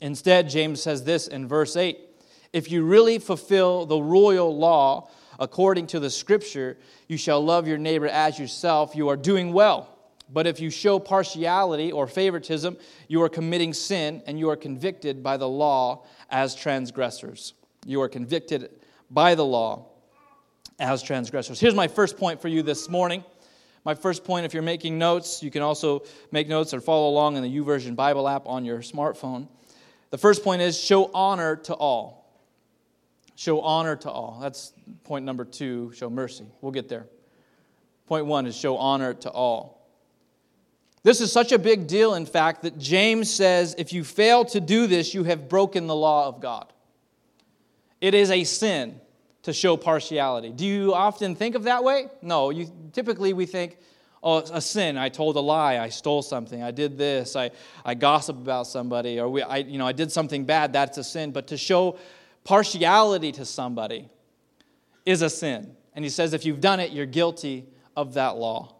Instead, 0.00 0.48
James 0.48 0.82
says 0.82 1.04
this 1.04 1.26
in 1.28 1.48
verse 1.48 1.76
8 1.76 1.98
If 2.52 2.70
you 2.70 2.84
really 2.84 3.18
fulfill 3.18 3.86
the 3.86 4.00
royal 4.00 4.56
law 4.56 5.10
according 5.38 5.86
to 5.88 6.00
the 6.00 6.10
scripture, 6.10 6.76
you 7.08 7.16
shall 7.16 7.42
love 7.44 7.66
your 7.66 7.78
neighbor 7.78 8.06
as 8.06 8.38
yourself, 8.38 8.94
you 8.94 9.08
are 9.08 9.16
doing 9.16 9.52
well. 9.52 9.88
But 10.32 10.46
if 10.46 10.60
you 10.60 10.70
show 10.70 10.98
partiality 10.98 11.92
or 11.92 12.06
favoritism, 12.06 12.78
you 13.08 13.22
are 13.22 13.28
committing 13.28 13.74
sin 13.74 14.22
and 14.26 14.38
you 14.38 14.48
are 14.48 14.56
convicted 14.56 15.22
by 15.22 15.36
the 15.36 15.48
law 15.48 16.04
as 16.30 16.54
transgressors. 16.54 17.52
You 17.84 18.00
are 18.00 18.08
convicted 18.08 18.70
by 19.10 19.34
the 19.34 19.44
law 19.44 19.88
as 20.78 21.02
transgressors. 21.02 21.60
Here's 21.60 21.74
my 21.74 21.88
first 21.88 22.16
point 22.16 22.40
for 22.40 22.48
you 22.48 22.62
this 22.62 22.88
morning. 22.88 23.24
My 23.84 23.94
first 23.94 24.24
point, 24.24 24.46
if 24.46 24.54
you're 24.54 24.62
making 24.62 24.96
notes, 24.98 25.42
you 25.42 25.50
can 25.50 25.62
also 25.62 26.04
make 26.30 26.48
notes 26.48 26.72
or 26.72 26.80
follow 26.80 27.08
along 27.08 27.36
in 27.36 27.42
the 27.42 27.56
YouVersion 27.56 27.96
Bible 27.96 28.28
app 28.28 28.46
on 28.46 28.64
your 28.64 28.78
smartphone. 28.78 29.48
The 30.10 30.18
first 30.18 30.44
point 30.44 30.62
is 30.62 30.78
show 30.78 31.10
honor 31.12 31.56
to 31.56 31.74
all. 31.74 32.22
Show 33.34 33.60
honor 33.60 33.96
to 33.96 34.10
all. 34.10 34.38
That's 34.40 34.72
point 35.04 35.24
number 35.24 35.44
two, 35.44 35.92
show 35.94 36.08
mercy. 36.08 36.46
We'll 36.60 36.72
get 36.72 36.88
there. 36.88 37.06
Point 38.06 38.26
one 38.26 38.46
is 38.46 38.54
show 38.54 38.76
honor 38.76 39.14
to 39.14 39.30
all. 39.30 39.88
This 41.02 41.20
is 41.20 41.32
such 41.32 41.50
a 41.50 41.58
big 41.58 41.88
deal, 41.88 42.14
in 42.14 42.26
fact, 42.26 42.62
that 42.62 42.78
James 42.78 43.28
says 43.28 43.74
if 43.78 43.92
you 43.92 44.04
fail 44.04 44.44
to 44.46 44.60
do 44.60 44.86
this, 44.86 45.14
you 45.14 45.24
have 45.24 45.48
broken 45.48 45.88
the 45.88 45.96
law 45.96 46.28
of 46.28 46.40
God. 46.40 46.72
It 48.00 48.14
is 48.14 48.30
a 48.30 48.44
sin 48.44 49.00
to 49.42 49.52
show 49.52 49.76
partiality. 49.76 50.50
Do 50.50 50.66
you 50.66 50.94
often 50.94 51.34
think 51.34 51.54
of 51.54 51.64
that 51.64 51.82
way? 51.82 52.06
No. 52.20 52.50
You, 52.50 52.70
typically, 52.92 53.32
we 53.32 53.46
think, 53.46 53.78
oh, 54.22 54.38
a 54.38 54.60
sin. 54.60 54.96
I 54.96 55.08
told 55.08 55.36
a 55.36 55.40
lie. 55.40 55.78
I 55.78 55.88
stole 55.88 56.22
something. 56.22 56.62
I 56.62 56.70
did 56.70 56.96
this. 56.96 57.34
I, 57.34 57.50
I 57.84 57.94
gossip 57.94 58.36
about 58.36 58.66
somebody. 58.66 59.18
Or 59.18 59.28
we, 59.28 59.42
I, 59.42 59.58
you 59.58 59.78
know, 59.78 59.86
I 59.86 59.92
did 59.92 60.12
something 60.12 60.44
bad. 60.44 60.72
That's 60.72 60.98
a 60.98 61.04
sin. 61.04 61.32
But 61.32 61.48
to 61.48 61.56
show 61.56 61.98
partiality 62.44 63.32
to 63.32 63.44
somebody 63.44 64.08
is 65.04 65.22
a 65.22 65.30
sin. 65.30 65.74
And 65.94 66.04
he 66.04 66.10
says 66.10 66.32
if 66.32 66.44
you've 66.44 66.60
done 66.60 66.80
it, 66.80 66.92
you're 66.92 67.06
guilty 67.06 67.66
of 67.96 68.14
that 68.14 68.36
law. 68.36 68.76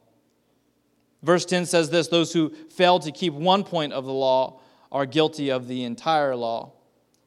Verse 1.23 1.45
10 1.45 1.66
says 1.66 1.90
this 1.90 2.09
those 2.09 2.33
who 2.33 2.50
fail 2.71 2.99
to 3.00 3.12
keep 3.12 3.33
one 3.33 3.64
point 3.64 3.92
of 3.92 4.04
the 4.04 4.12
law 4.12 4.61
are 4.90 5.07
guilty 5.07 5.50
of 5.50 5.69
the 5.69 5.85
entire 5.85 6.35
law. 6.35 6.73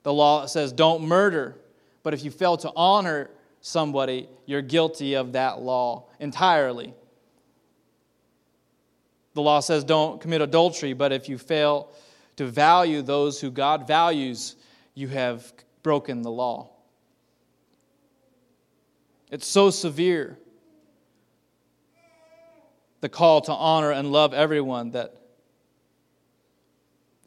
The 0.04 0.14
law 0.14 0.46
says 0.46 0.72
don't 0.72 1.04
murder, 1.04 1.58
but 2.06 2.14
if 2.14 2.24
you 2.24 2.30
fail 2.30 2.56
to 2.56 2.72
honor 2.76 3.32
somebody, 3.62 4.30
you're 4.46 4.62
guilty 4.62 5.16
of 5.16 5.32
that 5.32 5.60
law 5.60 6.06
entirely. 6.20 6.94
The 9.34 9.42
law 9.42 9.60
says 9.60 9.84
don't 9.84 10.22
commit 10.22 10.40
adultery, 10.40 10.94
but 10.94 11.12
if 11.12 11.28
you 11.28 11.40
fail 11.40 11.90
to 12.36 12.46
value 12.46 13.02
those 13.02 13.42
who 13.42 13.50
God 13.50 13.88
values, 13.88 14.56
you 14.94 15.08
have 15.08 15.52
broken 15.82 16.22
the 16.22 16.30
law. 16.30 16.70
It's 19.32 19.48
so 19.48 19.72
severe 19.72 20.38
the 23.02 23.10
call 23.10 23.42
to 23.42 23.52
honor 23.52 23.90
and 23.90 24.12
love 24.12 24.32
everyone 24.32 24.92
that 24.92 25.16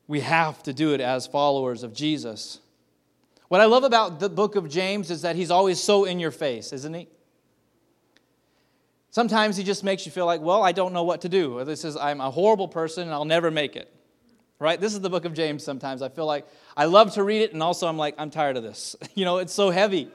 we 0.07 0.21
have 0.21 0.63
to 0.63 0.73
do 0.73 0.95
it 0.95 1.01
as 1.01 1.27
followers 1.27 1.83
of 1.83 1.93
Jesus. 1.93 2.61
What 3.49 3.61
I 3.61 3.65
love 3.65 3.85
about 3.85 4.21
the 4.21 4.29
book 4.29 4.57
of 4.57 4.69
James 4.69 5.11
is 5.11 5.23
that 5.23 5.37
he's 5.37 5.51
always 5.51 5.83
so 5.83 6.05
in 6.05 6.21
your 6.21 6.31
face, 6.31 6.73
isn't 6.73 6.95
he? 6.95 7.09
Sometimes 9.11 9.57
he 9.57 9.65
just 9.65 9.83
makes 9.83 10.05
you 10.05 10.13
feel 10.13 10.27
like, 10.27 10.41
well, 10.41 10.63
I 10.63 10.73
don't 10.73 10.93
know 10.93 11.03
what 11.03 11.23
to 11.23 11.29
do. 11.29 11.59
Or 11.59 11.65
this 11.65 11.85
is, 11.85 11.97
I'm 11.97 12.21
a 12.21 12.31
horrible 12.31 12.69
person 12.69 13.05
and 13.05 13.13
I'll 13.13 13.25
never 13.25 13.51
make 13.51 13.75
it. 13.75 13.93
Right? 14.59 14.81
This 14.81 14.93
is 14.93 15.01
the 15.01 15.11
book 15.11 15.25
of 15.25 15.35
James 15.35 15.65
sometimes. 15.65 16.03
I 16.03 16.09
feel 16.09 16.27
like 16.27 16.47
I 16.77 16.85
love 16.85 17.15
to 17.15 17.23
read 17.23 17.43
it 17.43 17.53
and 17.53 17.63
also 17.63 17.87
I'm 17.87 17.97
like, 17.97 18.15
I'm 18.19 18.31
tired 18.31 18.57
of 18.57 18.63
this. 18.63 18.97
You 19.15 19.25
know, 19.25 19.39
it's 19.39 19.55
so 19.55 19.71
heavy. 19.71 20.11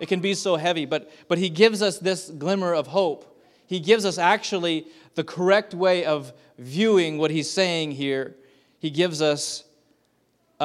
It 0.00 0.08
can 0.08 0.20
be 0.20 0.34
so 0.34 0.56
heavy. 0.56 0.84
But, 0.84 1.10
but 1.28 1.38
he 1.38 1.48
gives 1.48 1.80
us 1.80 1.98
this 1.98 2.28
glimmer 2.28 2.74
of 2.74 2.88
hope 2.88 3.34
he 3.66 3.80
gives 3.80 4.04
us 4.04 4.18
actually 4.18 4.86
the 5.14 5.24
correct 5.24 5.74
way 5.74 6.04
of 6.04 6.32
viewing 6.58 7.18
what 7.18 7.30
he's 7.30 7.50
saying 7.50 7.92
here. 7.92 8.36
He 8.78 8.90
gives 8.90 9.22
us 9.22 9.64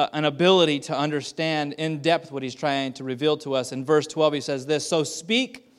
uh, 0.00 0.08
an 0.14 0.24
ability 0.24 0.80
to 0.80 0.96
understand 0.96 1.74
in 1.74 2.00
depth 2.00 2.32
what 2.32 2.42
he's 2.42 2.54
trying 2.54 2.90
to 2.94 3.04
reveal 3.04 3.36
to 3.36 3.54
us. 3.54 3.70
In 3.70 3.84
verse 3.84 4.06
12, 4.06 4.32
he 4.32 4.40
says 4.40 4.64
this 4.64 4.88
So 4.88 5.04
speak 5.04 5.70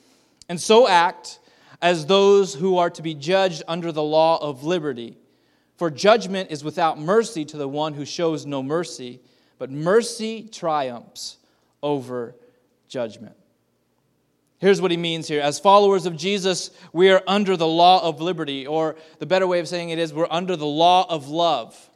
and 0.48 0.62
so 0.62 0.88
act 0.88 1.40
as 1.82 2.06
those 2.06 2.54
who 2.54 2.78
are 2.78 2.92
to 2.92 3.02
be 3.02 3.16
judged 3.16 3.64
under 3.68 3.92
the 3.92 4.04
law 4.04 4.38
of 4.40 4.64
liberty. 4.64 5.18
For 5.76 5.90
judgment 5.90 6.52
is 6.52 6.64
without 6.64 7.00
mercy 7.00 7.44
to 7.46 7.58
the 7.58 7.68
one 7.68 7.96
who 7.96 8.06
shows 8.06 8.46
no 8.46 8.62
mercy, 8.62 9.22
but 9.58 9.72
mercy 9.72 10.44
triumphs 10.44 11.38
over 11.82 12.36
judgment. 12.88 13.36
Here's 14.60 14.80
what 14.80 14.92
he 14.92 14.98
means 14.98 15.28
here. 15.28 15.42
As 15.42 15.60
followers 15.60 16.06
of 16.06 16.16
Jesus, 16.16 16.70
we 16.94 17.10
are 17.10 17.24
under 17.26 17.58
the 17.58 17.68
law 17.68 18.08
of 18.08 18.22
liberty, 18.22 18.68
or 18.68 18.96
the 19.18 19.26
better 19.26 19.48
way 19.48 19.60
of 19.60 19.68
saying 19.68 19.90
it 19.90 19.98
is, 19.98 20.14
we're 20.14 20.28
under 20.30 20.56
the 20.56 20.68
law 20.68 21.08
of 21.10 21.30
love. 21.30 21.90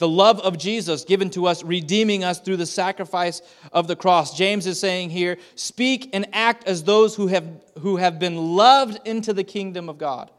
The 0.00 0.08
love 0.08 0.40
of 0.40 0.56
Jesus 0.56 1.04
given 1.04 1.28
to 1.30 1.46
us, 1.46 1.62
redeeming 1.62 2.24
us 2.24 2.40
through 2.40 2.56
the 2.56 2.64
sacrifice 2.64 3.42
of 3.70 3.86
the 3.86 3.94
cross. 3.94 4.34
James 4.34 4.66
is 4.66 4.80
saying 4.80 5.10
here, 5.10 5.36
speak 5.56 6.08
and 6.14 6.26
act 6.32 6.66
as 6.66 6.84
those 6.84 7.14
who 7.14 7.26
have, 7.26 7.46
who 7.80 7.98
have 7.98 8.18
been 8.18 8.56
loved 8.56 9.06
into 9.06 9.34
the 9.34 9.44
kingdom 9.44 9.90
of 9.90 9.98
God. 9.98 10.30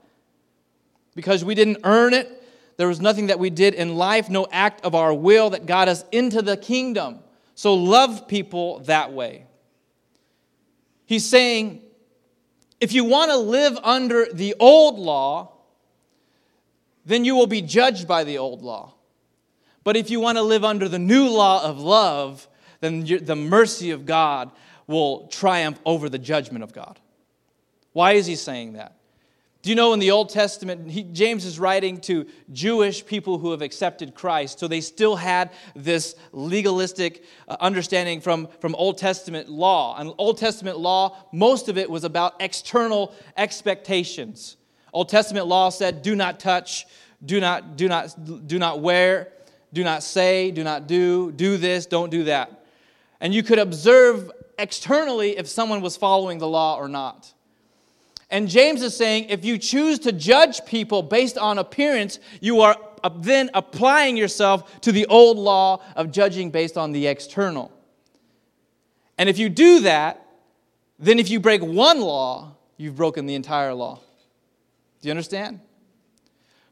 Because 1.13 1.46
we 1.46 1.53
didn't 1.53 1.77
earn 1.84 2.15
it, 2.15 2.44
there 2.77 2.88
was 2.88 3.00
nothing 3.00 3.27
that 3.27 3.38
we 3.38 3.51
did 3.51 3.75
in 3.75 3.98
life, 3.98 4.32
no 4.32 4.48
act 4.51 4.84
of 4.84 4.96
our 4.96 5.13
will 5.13 5.51
that 5.51 5.68
got 5.68 5.88
us 5.88 6.03
into 6.12 6.41
the 6.41 6.58
kingdom. 6.58 7.20
So 7.53 7.75
love 7.75 8.27
people 8.27 8.80
that 8.86 9.13
way. 9.13 9.46
He's 11.06 11.27
saying, 11.27 11.84
if 12.80 12.94
you 12.94 13.03
want 13.03 13.30
to 13.30 13.38
live 13.38 13.77
under 13.84 14.25
the 14.34 14.56
old 14.60 14.98
law, 14.98 15.51
then 17.06 17.25
you 17.25 17.36
will 17.36 17.46
be 17.46 17.62
judged 17.62 18.08
by 18.08 18.24
the 18.24 18.39
old 18.39 18.63
law. 18.63 18.96
But 19.84 19.98
if 19.98 20.10
you 20.10 20.20
want 20.20 20.38
to 20.38 20.44
live 20.44 20.64
under 20.64 20.88
the 20.88 21.00
new 21.00 21.28
law 21.28 21.64
of 21.64 21.80
love, 21.80 22.48
then 22.82 23.06
the 23.06 23.36
mercy 23.36 23.92
of 23.92 24.06
God 24.06 24.52
will 24.88 25.28
triumph 25.28 25.80
over 25.86 26.10
the 26.10 26.20
judgment 26.20 26.64
of 26.64 26.74
God. 26.74 27.00
Why 27.94 28.14
is 28.14 28.26
he 28.26 28.36
saying 28.36 28.74
that? 28.74 28.96
Do 29.62 29.70
you 29.70 29.76
know 29.76 29.94
in 29.94 30.00
the 30.00 30.10
Old 30.10 30.30
Testament, 30.30 30.90
he, 30.90 31.04
James 31.04 31.46
is 31.46 31.60
writing 31.60 32.00
to 32.02 32.26
Jewish 32.52 33.06
people 33.06 33.38
who 33.38 33.52
have 33.52 33.62
accepted 33.62 34.16
Christ, 34.16 34.60
so 34.60 34.68
they 34.68 34.82
still 34.82 35.16
had 35.16 35.52
this 35.76 36.16
legalistic 36.32 37.24
uh, 37.48 37.58
understanding 37.60 38.22
from, 38.22 38.48
from 38.60 38.74
Old 38.74 38.98
Testament 38.98 39.50
law. 39.50 40.00
And 40.00 40.14
Old 40.18 40.40
Testament 40.40 40.80
law, 40.80 41.16
most 41.32 41.70
of 41.70 41.78
it 41.78 41.92
was 41.92 42.04
about 42.04 42.34
external 42.40 43.14
expectations. 43.38 44.58
Old 44.94 45.10
Testament 45.10 45.46
law 45.46 45.70
said, 45.70 46.02
do 46.02 46.16
not 46.16 46.40
touch, 46.40 46.88
do 47.24 47.40
not, 47.40 47.78
do 47.78 47.88
not, 47.88 48.48
do 48.48 48.58
not 48.58 48.80
wear, 48.80 49.32
do 49.74 49.84
not 49.84 50.04
say, 50.04 50.51
do 50.51 50.63
not 50.63 50.88
do, 50.88 51.32
do 51.32 51.58
this, 51.58 51.86
don't 51.86 52.10
do 52.10 52.25
that. 52.25 52.66
And 53.20 53.34
you 53.34 53.44
could 53.44 53.60
observe 53.60 54.32
externally 54.58 55.38
if 55.38 55.48
someone 55.48 55.82
was 55.82 55.96
following 55.96 56.40
the 56.40 56.48
law 56.48 56.78
or 56.78 56.88
not. 56.88 57.34
And 58.30 58.48
James 58.48 58.82
is 58.82 58.96
saying 58.96 59.25
if 59.25 59.44
you 59.44 59.58
choose 59.58 60.00
to 60.00 60.12
judge 60.12 60.66
people 60.66 61.04
based 61.04 61.38
on 61.38 61.58
appearance, 61.58 62.20
you 62.40 62.62
are 62.62 62.78
then 63.16 63.50
applying 63.54 64.16
yourself 64.16 64.80
to 64.82 64.92
the 64.92 65.06
old 65.08 65.38
law 65.38 65.84
of 65.96 66.12
judging 66.12 66.50
based 66.50 66.78
on 66.78 66.92
the 66.92 67.08
external. 67.08 67.72
And 69.18 69.28
if 69.30 69.38
you 69.38 69.50
do 69.50 69.82
that, 69.82 70.25
then 70.98 71.20
if 71.20 71.30
you 71.30 71.40
break 71.40 71.62
one 71.62 72.00
law, 72.00 72.56
you've 72.78 72.96
broken 72.96 73.25
the 73.25 73.36
entire 73.36 73.74
law. 73.74 74.00
Do 75.01 75.08
you 75.08 75.12
understand? 75.12 75.60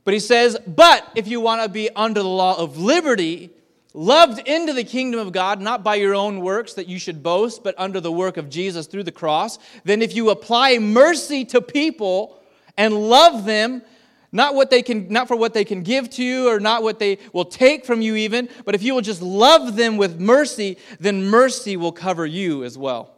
But 0.10 0.16
he 0.16 0.20
says, 0.20 0.58
but 0.66 1.08
if 1.13 1.28
you 1.28 1.39
want 1.39 1.62
to 1.62 1.70
be 1.70 1.92
under 1.92 2.24
the 2.24 2.28
law 2.28 2.58
of 2.58 2.80
liberty, 2.80 3.51
loved 3.94 4.39
into 4.48 4.74
the 4.74 4.84
kingdom 4.84 5.20
of 5.20 5.32
God, 5.32 5.62
not 5.62 5.84
by 5.84 5.98
your 5.98 6.16
own 6.16 6.42
works 6.42 6.74
that 6.74 6.88
you 6.88 6.98
should 6.98 7.22
boast, 7.22 7.63
but 7.63 7.75
under 7.78 8.01
the 8.01 8.12
work 8.12 8.36
of 8.36 8.50
Jesus 8.50 8.88
through 8.88 9.04
the 9.04 9.12
cross, 9.12 9.60
then 9.84 10.01
if 10.01 10.16
you 10.16 10.32
apply 10.32 10.80
mercy 10.80 11.46
to 11.46 11.62
people 11.62 12.42
and 12.75 12.96
love 12.96 13.46
them, 13.46 13.84
not 14.32 14.56
what 14.56 14.72
they 14.72 14.82
can 14.82 15.10
not 15.10 15.28
for 15.28 15.36
what 15.36 15.54
they 15.54 15.63
can 15.63 15.84
give 15.84 16.10
to 16.10 16.24
you 16.24 16.50
or 16.50 16.60
not 16.60 16.82
what 16.82 16.98
they 16.98 17.20
will 17.32 17.46
take 17.46 17.86
from 17.86 18.01
you 18.01 18.16
even, 18.16 18.50
but 18.66 18.74
if 18.74 18.82
you 18.82 18.96
will 18.96 19.04
just 19.04 19.22
love 19.22 19.75
them 19.75 19.96
with 19.96 20.20
mercy, 20.20 20.80
then 21.00 21.25
mercy 21.25 21.78
will 21.78 21.92
cover 21.92 22.25
you 22.25 22.63
as 22.63 22.80
well. 22.80 23.13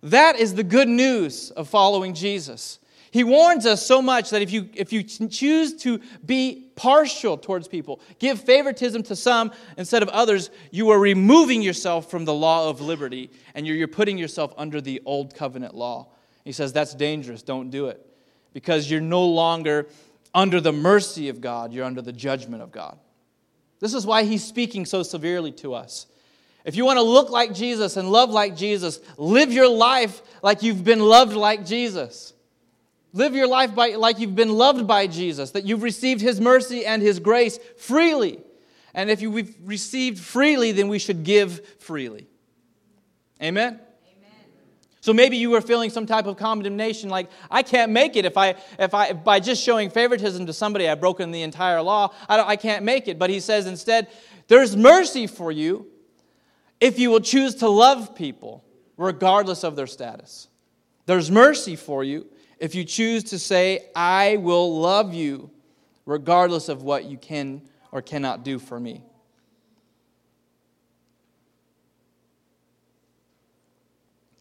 That 0.00 0.38
is 0.38 0.54
the 0.54 0.62
good 0.62 0.86
news 0.86 1.50
of 1.50 1.68
following 1.68 2.14
Jesus. 2.14 2.78
He 3.12 3.24
warns 3.24 3.66
us 3.66 3.84
so 3.84 4.00
much 4.00 4.30
that 4.30 4.40
if 4.40 4.50
you, 4.50 4.70
if 4.72 4.90
you 4.90 5.02
choose 5.02 5.74
to 5.82 6.00
be 6.24 6.70
partial 6.76 7.36
towards 7.36 7.68
people, 7.68 8.00
give 8.18 8.40
favoritism 8.40 9.02
to 9.02 9.14
some 9.14 9.52
instead 9.76 10.02
of 10.02 10.08
others, 10.08 10.48
you 10.70 10.88
are 10.88 10.98
removing 10.98 11.60
yourself 11.60 12.10
from 12.10 12.24
the 12.24 12.32
law 12.32 12.70
of 12.70 12.80
liberty 12.80 13.30
and 13.54 13.66
you're, 13.66 13.76
you're 13.76 13.86
putting 13.86 14.16
yourself 14.16 14.54
under 14.56 14.80
the 14.80 15.02
old 15.04 15.34
covenant 15.34 15.74
law. 15.74 16.08
He 16.42 16.52
says 16.52 16.72
that's 16.72 16.94
dangerous, 16.94 17.42
don't 17.42 17.68
do 17.68 17.88
it. 17.88 18.00
Because 18.54 18.90
you're 18.90 19.02
no 19.02 19.26
longer 19.26 19.88
under 20.34 20.58
the 20.58 20.72
mercy 20.72 21.28
of 21.28 21.42
God, 21.42 21.74
you're 21.74 21.84
under 21.84 22.00
the 22.00 22.14
judgment 22.14 22.62
of 22.62 22.72
God. 22.72 22.98
This 23.78 23.92
is 23.92 24.06
why 24.06 24.22
he's 24.22 24.42
speaking 24.42 24.86
so 24.86 25.02
severely 25.02 25.52
to 25.52 25.74
us. 25.74 26.06
If 26.64 26.76
you 26.76 26.86
want 26.86 26.96
to 26.96 27.02
look 27.02 27.28
like 27.28 27.52
Jesus 27.52 27.98
and 27.98 28.10
love 28.10 28.30
like 28.30 28.56
Jesus, 28.56 29.00
live 29.18 29.52
your 29.52 29.68
life 29.68 30.22
like 30.42 30.62
you've 30.62 30.82
been 30.82 31.00
loved 31.00 31.34
like 31.34 31.66
Jesus. 31.66 32.32
Live 33.12 33.34
your 33.34 33.46
life 33.46 33.74
by, 33.74 33.90
like 33.90 34.18
you've 34.18 34.34
been 34.34 34.54
loved 34.54 34.86
by 34.86 35.06
Jesus, 35.06 35.50
that 35.50 35.64
you've 35.64 35.82
received 35.82 36.20
His 36.20 36.40
mercy 36.40 36.86
and 36.86 37.02
His 37.02 37.18
grace 37.18 37.58
freely. 37.76 38.40
And 38.94 39.10
if 39.10 39.20
you've 39.20 39.54
received 39.64 40.18
freely, 40.18 40.72
then 40.72 40.88
we 40.88 40.98
should 40.98 41.22
give 41.22 41.66
freely. 41.78 42.26
Amen? 43.42 43.74
Amen? 43.74 43.80
So 45.00 45.12
maybe 45.12 45.36
you 45.36 45.50
were 45.50 45.60
feeling 45.60 45.90
some 45.90 46.06
type 46.06 46.26
of 46.26 46.36
condemnation, 46.36 47.10
like 47.10 47.28
I 47.50 47.62
can't 47.62 47.92
make 47.92 48.16
it 48.16 48.24
if 48.24 48.38
I, 48.38 48.54
if 48.78 48.94
I, 48.94 49.12
by 49.12 49.40
just 49.40 49.62
showing 49.62 49.90
favoritism 49.90 50.46
to 50.46 50.52
somebody, 50.52 50.88
I've 50.88 51.00
broken 51.00 51.32
the 51.32 51.42
entire 51.42 51.82
law. 51.82 52.14
I, 52.28 52.40
I 52.40 52.56
can't 52.56 52.84
make 52.84 53.08
it. 53.08 53.18
But 53.18 53.28
he 53.28 53.40
says 53.40 53.66
instead, 53.66 54.08
there's 54.48 54.76
mercy 54.76 55.26
for 55.26 55.52
you 55.52 55.86
if 56.80 56.98
you 56.98 57.10
will 57.10 57.20
choose 57.20 57.56
to 57.56 57.68
love 57.68 58.14
people 58.14 58.64
regardless 58.96 59.64
of 59.64 59.76
their 59.76 59.86
status. 59.86 60.48
There's 61.06 61.30
mercy 61.30 61.76
for 61.76 62.04
you 62.04 62.26
if 62.62 62.76
you 62.76 62.84
choose 62.84 63.24
to 63.24 63.40
say, 63.40 63.88
I 63.92 64.36
will 64.36 64.78
love 64.78 65.12
you 65.12 65.50
regardless 66.06 66.68
of 66.68 66.84
what 66.84 67.06
you 67.06 67.18
can 67.18 67.60
or 67.90 68.00
cannot 68.00 68.44
do 68.44 68.60
for 68.60 68.78
me. 68.78 69.02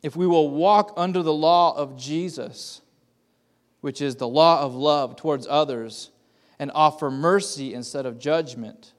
If 0.03 0.15
we 0.15 0.27
will 0.27 0.51
walk 0.51 0.93
under 0.97 1.23
the 1.23 1.33
law 1.33 1.75
of 1.75 1.97
Jesus, 1.97 2.81
which 3.81 4.03
is 4.03 4.17
the 4.17 4.27
law 4.27 4.61
of 4.61 4.75
love 4.75 5.15
towards 5.15 5.47
others, 5.49 6.11
and 6.59 6.71
offer 6.75 7.09
mercy 7.09 7.73
instead 7.73 8.05
of 8.05 8.19
judgment, 8.19 8.93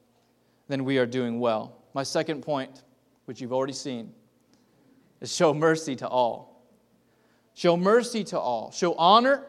then 0.67 0.83
we 0.83 0.97
are 0.97 1.05
doing 1.05 1.39
well. 1.39 1.77
My 1.93 2.03
second 2.03 2.41
point, 2.41 2.83
which 3.23 3.39
you've 3.39 3.53
already 3.53 3.71
seen, 3.71 4.11
is 5.21 5.33
show 5.33 5.53
mercy 5.53 5.95
to 5.95 6.07
all. 6.09 6.52
Show 7.53 7.77
mercy 7.77 8.23
to 8.25 8.39
all. 8.39 8.71
Show 8.71 8.95
honor 8.95 9.43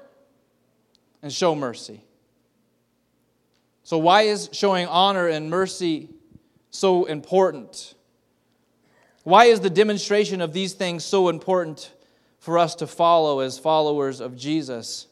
and 1.23 1.33
show 1.33 1.55
mercy. 1.55 2.05
So, 3.83 3.99
why 3.99 4.23
is 4.23 4.51
showing 4.53 4.87
honor 4.87 5.29
and 5.29 5.51
mercy 5.51 6.09
so 6.71 7.05
important? 7.05 7.95
Why 9.23 9.47
is 9.47 9.61
the 9.61 9.71
demonstration 9.71 10.41
of 10.41 10.53
these 10.53 10.75
things 10.75 11.05
so 11.05 11.29
important 11.29 11.93
for 12.39 12.59
us 12.59 12.75
to 12.77 12.87
follow 12.87 13.41
as 13.41 13.59
followers 13.59 14.21
of 14.21 14.37
Jesus? 14.37 15.07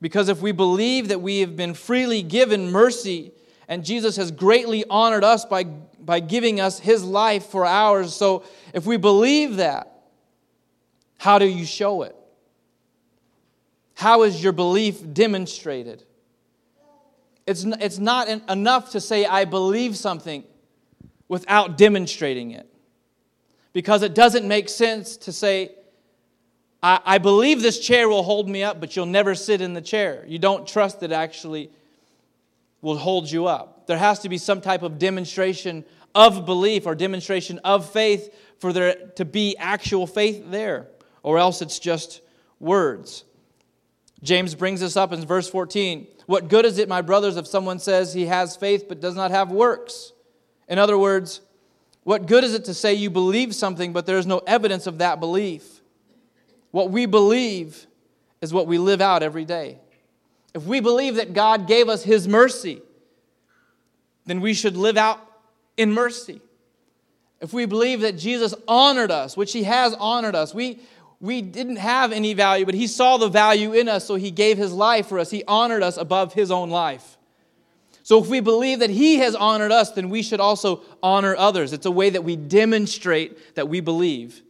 Because 0.00 0.28
if 0.28 0.42
we 0.42 0.52
believe 0.52 1.08
that 1.08 1.20
we 1.20 1.40
have 1.40 1.56
been 1.56 1.74
freely 1.74 2.22
given 2.22 2.70
mercy 2.70 3.32
and 3.68 3.84
Jesus 3.84 4.16
has 4.16 4.30
greatly 4.30 4.84
honored 4.88 5.24
us 5.24 5.44
by, 5.44 5.64
by 5.64 6.20
giving 6.20 6.60
us 6.60 6.78
his 6.78 7.02
life 7.02 7.46
for 7.46 7.64
ours, 7.64 8.14
so 8.14 8.44
if 8.74 8.84
we 8.84 8.96
believe 8.96 9.56
that, 9.56 9.93
how 11.18 11.38
do 11.38 11.46
you 11.46 11.64
show 11.64 12.02
it? 12.02 12.14
How 13.94 14.24
is 14.24 14.42
your 14.42 14.52
belief 14.52 15.00
demonstrated? 15.12 16.02
It's, 17.46 17.64
it's 17.64 17.98
not 17.98 18.28
enough 18.28 18.90
to 18.92 19.00
say, 19.00 19.24
I 19.24 19.44
believe 19.44 19.96
something 19.96 20.44
without 21.28 21.78
demonstrating 21.78 22.50
it. 22.52 22.66
Because 23.72 24.02
it 24.02 24.14
doesn't 24.14 24.46
make 24.46 24.68
sense 24.68 25.16
to 25.18 25.32
say, 25.32 25.72
I, 26.82 27.00
I 27.04 27.18
believe 27.18 27.60
this 27.60 27.78
chair 27.78 28.08
will 28.08 28.22
hold 28.22 28.48
me 28.48 28.62
up, 28.62 28.80
but 28.80 28.94
you'll 28.94 29.06
never 29.06 29.34
sit 29.34 29.60
in 29.60 29.74
the 29.74 29.80
chair. 29.80 30.24
You 30.26 30.38
don't 30.38 30.66
trust 30.66 31.00
that 31.00 31.12
actually 31.12 31.70
will 32.80 32.98
hold 32.98 33.30
you 33.30 33.46
up. 33.46 33.86
There 33.86 33.98
has 33.98 34.20
to 34.20 34.28
be 34.28 34.38
some 34.38 34.60
type 34.60 34.82
of 34.82 34.98
demonstration 34.98 35.84
of 36.14 36.46
belief 36.46 36.86
or 36.86 36.94
demonstration 36.94 37.58
of 37.64 37.90
faith 37.90 38.34
for 38.58 38.72
there 38.72 38.94
to 39.16 39.24
be 39.24 39.56
actual 39.58 40.06
faith 40.06 40.44
there 40.50 40.88
or 41.24 41.38
else 41.38 41.60
it's 41.60 41.80
just 41.80 42.20
words. 42.60 43.24
James 44.22 44.54
brings 44.54 44.80
this 44.80 44.96
up 44.96 45.12
in 45.12 45.26
verse 45.26 45.48
14. 45.48 46.06
What 46.26 46.48
good 46.48 46.64
is 46.64 46.78
it, 46.78 46.88
my 46.88 47.02
brothers, 47.02 47.36
if 47.36 47.48
someone 47.48 47.80
says 47.80 48.14
he 48.14 48.26
has 48.26 48.56
faith 48.56 48.84
but 48.88 49.00
does 49.00 49.16
not 49.16 49.32
have 49.32 49.50
works? 49.50 50.12
In 50.68 50.78
other 50.78 50.96
words, 50.96 51.40
what 52.04 52.26
good 52.26 52.44
is 52.44 52.54
it 52.54 52.66
to 52.66 52.74
say 52.74 52.94
you 52.94 53.10
believe 53.10 53.54
something 53.54 53.92
but 53.92 54.06
there 54.06 54.18
is 54.18 54.26
no 54.26 54.38
evidence 54.46 54.86
of 54.86 54.98
that 54.98 55.18
belief? 55.18 55.80
What 56.70 56.90
we 56.90 57.06
believe 57.06 57.86
is 58.40 58.52
what 58.52 58.66
we 58.66 58.78
live 58.78 59.00
out 59.00 59.22
every 59.22 59.44
day. 59.44 59.78
If 60.54 60.64
we 60.64 60.80
believe 60.80 61.16
that 61.16 61.32
God 61.32 61.66
gave 61.66 61.88
us 61.88 62.04
his 62.04 62.28
mercy, 62.28 62.80
then 64.26 64.40
we 64.40 64.54
should 64.54 64.76
live 64.76 64.96
out 64.96 65.20
in 65.76 65.92
mercy. 65.92 66.40
If 67.40 67.52
we 67.52 67.66
believe 67.66 68.00
that 68.00 68.16
Jesus 68.16 68.54
honored 68.66 69.10
us, 69.10 69.36
which 69.36 69.52
he 69.52 69.64
has 69.64 69.92
honored 69.94 70.34
us, 70.34 70.54
we, 70.54 70.80
we 71.24 71.40
didn't 71.40 71.76
have 71.76 72.12
any 72.12 72.34
value, 72.34 72.66
but 72.66 72.74
He 72.74 72.86
saw 72.86 73.16
the 73.16 73.30
value 73.30 73.72
in 73.72 73.88
us, 73.88 74.06
so 74.06 74.14
He 74.14 74.30
gave 74.30 74.58
His 74.58 74.72
life 74.72 75.08
for 75.08 75.18
us. 75.18 75.30
He 75.30 75.42
honored 75.48 75.82
us 75.82 75.96
above 75.96 76.34
His 76.34 76.50
own 76.50 76.68
life. 76.68 77.16
So 78.02 78.22
if 78.22 78.28
we 78.28 78.40
believe 78.40 78.80
that 78.80 78.90
He 78.90 79.16
has 79.16 79.34
honored 79.34 79.72
us, 79.72 79.92
then 79.92 80.10
we 80.10 80.22
should 80.22 80.40
also 80.40 80.82
honor 81.02 81.34
others. 81.34 81.72
It's 81.72 81.86
a 81.86 81.90
way 81.90 82.10
that 82.10 82.24
we 82.24 82.36
demonstrate 82.36 83.54
that 83.54 83.70
we 83.70 83.80
believe. 83.80 84.42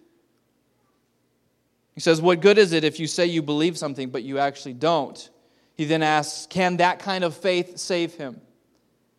He 1.95 2.01
says, 2.01 2.21
What 2.21 2.41
good 2.41 2.59
is 2.59 2.73
it 2.73 2.83
if 2.83 2.99
you 2.99 3.07
say 3.07 3.27
you 3.27 3.41
believe 3.41 3.79
something, 3.79 4.11
but 4.11 4.25
you 4.25 4.41
actually 4.41 4.75
don't? 4.75 5.31
He 5.77 5.85
then 5.85 6.03
asks, 6.03 6.47
Can 6.47 6.79
that 6.79 6.99
kind 6.99 7.23
of 7.23 7.37
faith 7.37 7.79
save 7.79 8.15
him? 8.15 8.41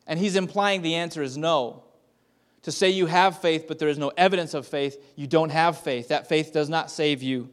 And 0.05 0.19
he's 0.19 0.35
implying 0.35 0.81
the 0.81 0.95
answer 0.95 1.21
is 1.21 1.37
no. 1.37 1.85
To 2.65 2.71
say 2.71 2.89
you 2.89 3.05
have 3.05 3.41
faith, 3.41 3.65
but 3.67 3.77
there 3.77 3.89
is 3.89 3.99
no 3.99 4.11
evidence 4.17 4.55
of 4.55 4.65
faith, 4.65 4.99
you 5.15 5.27
don't 5.27 5.51
have 5.51 5.77
faith. 5.77 6.07
That 6.07 6.27
faith 6.27 6.51
does 6.51 6.67
not 6.67 6.89
save 6.89 7.21
you. 7.21 7.47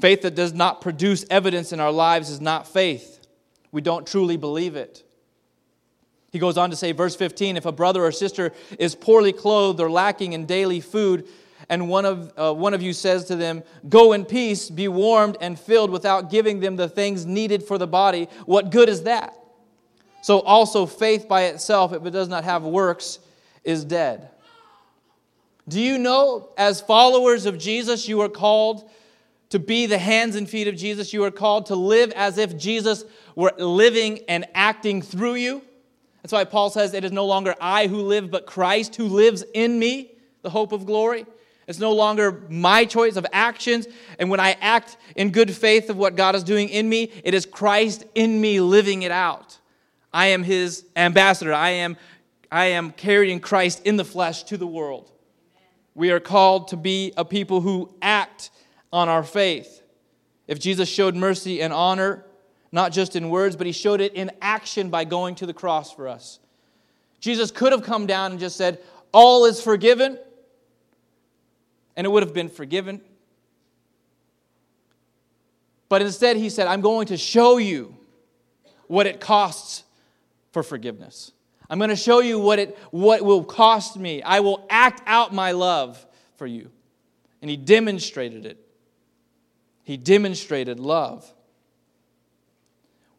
Faith 0.00 0.22
that 0.22 0.34
does 0.34 0.54
not 0.54 0.80
produce 0.80 1.26
evidence 1.28 1.70
in 1.70 1.80
our 1.80 1.92
lives 1.92 2.30
is 2.30 2.40
not 2.40 2.66
faith. 2.66 3.20
We 3.72 3.82
don't 3.82 4.06
truly 4.06 4.38
believe 4.38 4.74
it. 4.74 5.04
He 6.32 6.38
goes 6.38 6.56
on 6.56 6.70
to 6.70 6.76
say, 6.76 6.92
verse 6.92 7.14
15 7.14 7.58
if 7.58 7.66
a 7.66 7.72
brother 7.72 8.02
or 8.02 8.10
sister 8.10 8.54
is 8.78 8.94
poorly 8.94 9.34
clothed 9.34 9.80
or 9.80 9.90
lacking 9.90 10.32
in 10.32 10.46
daily 10.46 10.80
food, 10.80 11.28
and 11.68 11.90
one 11.90 12.06
of, 12.06 12.32
uh, 12.38 12.54
one 12.54 12.72
of 12.72 12.80
you 12.80 12.94
says 12.94 13.26
to 13.26 13.36
them, 13.36 13.64
Go 13.86 14.14
in 14.14 14.24
peace, 14.24 14.70
be 14.70 14.88
warmed 14.88 15.36
and 15.42 15.60
filled 15.60 15.90
without 15.90 16.30
giving 16.30 16.60
them 16.60 16.76
the 16.76 16.88
things 16.88 17.26
needed 17.26 17.62
for 17.64 17.76
the 17.76 17.86
body, 17.86 18.30
what 18.46 18.70
good 18.70 18.88
is 18.88 19.02
that? 19.02 19.37
So 20.20 20.40
also 20.40 20.86
faith 20.86 21.28
by 21.28 21.44
itself, 21.44 21.92
if 21.92 22.04
it 22.04 22.10
does 22.10 22.28
not 22.28 22.44
have 22.44 22.64
works, 22.64 23.18
is 23.64 23.84
dead. 23.84 24.30
Do 25.68 25.80
you 25.80 25.98
know, 25.98 26.48
as 26.56 26.80
followers 26.80 27.46
of 27.46 27.58
Jesus, 27.58 28.08
you 28.08 28.20
are 28.22 28.28
called 28.28 28.88
to 29.50 29.58
be 29.58 29.86
the 29.86 29.98
hands 29.98 30.34
and 30.34 30.48
feet 30.48 30.66
of 30.66 30.76
Jesus? 30.76 31.12
You 31.12 31.24
are 31.24 31.30
called 31.30 31.66
to 31.66 31.74
live 31.74 32.10
as 32.12 32.38
if 32.38 32.56
Jesus 32.56 33.04
were 33.36 33.52
living 33.58 34.20
and 34.28 34.46
acting 34.54 35.02
through 35.02 35.34
you. 35.34 35.62
That's 36.22 36.32
why 36.32 36.44
Paul 36.44 36.70
says, 36.70 36.94
It 36.94 37.04
is 37.04 37.12
no 37.12 37.26
longer 37.26 37.54
I 37.60 37.86
who 37.86 38.02
live, 38.02 38.30
but 38.30 38.46
Christ 38.46 38.96
who 38.96 39.06
lives 39.06 39.44
in 39.54 39.78
me, 39.78 40.12
the 40.42 40.50
hope 40.50 40.72
of 40.72 40.86
glory. 40.86 41.26
It's 41.66 41.78
no 41.78 41.92
longer 41.92 42.42
my 42.48 42.86
choice 42.86 43.16
of 43.16 43.26
actions. 43.30 43.86
And 44.18 44.30
when 44.30 44.40
I 44.40 44.56
act 44.62 44.96
in 45.16 45.30
good 45.30 45.54
faith 45.54 45.90
of 45.90 45.98
what 45.98 46.16
God 46.16 46.34
is 46.34 46.42
doing 46.42 46.70
in 46.70 46.88
me, 46.88 47.12
it 47.22 47.34
is 47.34 47.44
Christ 47.44 48.04
in 48.14 48.40
me 48.40 48.60
living 48.60 49.02
it 49.02 49.12
out. 49.12 49.58
I 50.12 50.28
am 50.28 50.42
his 50.42 50.84
ambassador. 50.96 51.52
I 51.52 51.70
am, 51.70 51.96
I 52.50 52.66
am 52.66 52.92
carrying 52.92 53.40
Christ 53.40 53.82
in 53.84 53.96
the 53.96 54.04
flesh 54.04 54.44
to 54.44 54.56
the 54.56 54.66
world. 54.66 55.10
We 55.94 56.10
are 56.10 56.20
called 56.20 56.68
to 56.68 56.76
be 56.76 57.12
a 57.16 57.24
people 57.24 57.60
who 57.60 57.94
act 58.00 58.50
on 58.92 59.08
our 59.08 59.22
faith. 59.22 59.82
If 60.46 60.58
Jesus 60.58 60.88
showed 60.88 61.14
mercy 61.14 61.60
and 61.60 61.72
honor, 61.72 62.24
not 62.72 62.92
just 62.92 63.16
in 63.16 63.28
words, 63.30 63.56
but 63.56 63.66
he 63.66 63.72
showed 63.72 64.00
it 64.00 64.14
in 64.14 64.30
action 64.40 64.90
by 64.90 65.04
going 65.04 65.34
to 65.36 65.46
the 65.46 65.54
cross 65.54 65.92
for 65.92 66.08
us. 66.08 66.38
Jesus 67.20 67.50
could 67.50 67.72
have 67.72 67.82
come 67.82 68.06
down 68.06 68.30
and 68.30 68.40
just 68.40 68.56
said, 68.56 68.78
All 69.12 69.44
is 69.44 69.60
forgiven, 69.60 70.18
and 71.96 72.06
it 72.06 72.10
would 72.10 72.22
have 72.22 72.34
been 72.34 72.48
forgiven. 72.48 73.00
But 75.88 76.02
instead, 76.02 76.36
he 76.36 76.50
said, 76.50 76.66
I'm 76.66 76.82
going 76.82 77.06
to 77.08 77.16
show 77.16 77.56
you 77.56 77.96
what 78.86 79.06
it 79.06 79.20
costs 79.20 79.84
for 80.52 80.62
forgiveness. 80.62 81.32
I'm 81.70 81.78
going 81.78 81.90
to 81.90 81.96
show 81.96 82.20
you 82.20 82.38
what 82.38 82.58
it 82.58 82.78
what 82.90 83.22
will 83.22 83.44
cost 83.44 83.96
me. 83.96 84.22
I 84.22 84.40
will 84.40 84.66
act 84.70 85.02
out 85.06 85.34
my 85.34 85.52
love 85.52 86.04
for 86.36 86.46
you. 86.46 86.70
And 87.42 87.50
he 87.50 87.56
demonstrated 87.56 88.46
it. 88.46 88.58
He 89.84 89.96
demonstrated 89.96 90.80
love. 90.80 91.32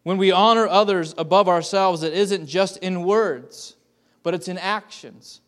When 0.03 0.17
we 0.17 0.31
honor 0.31 0.67
others 0.67 1.13
above 1.17 1.47
ourselves, 1.47 2.03
it 2.03 2.13
isn't 2.13 2.47
just 2.47 2.77
in 2.77 3.03
words, 3.03 3.75
but 4.23 4.33
it's 4.33 4.47
in 4.47 4.57
actions. 4.57 5.41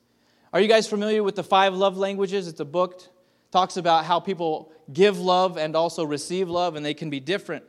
Are 0.53 0.59
you 0.59 0.67
guys 0.67 0.87
familiar 0.87 1.23
with 1.23 1.35
the 1.35 1.43
five 1.43 1.73
love 1.73 1.97
languages? 1.97 2.47
It's 2.47 2.59
a 2.59 2.65
book 2.65 2.99
that 2.99 3.09
talks 3.51 3.77
about 3.77 4.05
how 4.05 4.19
people 4.19 4.71
give 4.91 5.19
love 5.19 5.57
and 5.57 5.75
also 5.75 6.05
receive 6.05 6.49
love 6.49 6.75
and 6.75 6.85
they 6.85 6.93
can 6.93 7.09
be 7.09 7.19
different. 7.19 7.63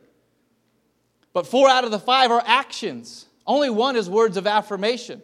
But 1.31 1.47
four 1.47 1.69
out 1.69 1.83
of 1.83 1.91
the 1.91 1.99
five 1.99 2.31
are 2.31 2.43
actions. 2.45 3.25
Only 3.45 3.69
one 3.69 3.95
is 3.95 4.09
words 4.09 4.37
of 4.37 4.47
affirmation, 4.47 5.21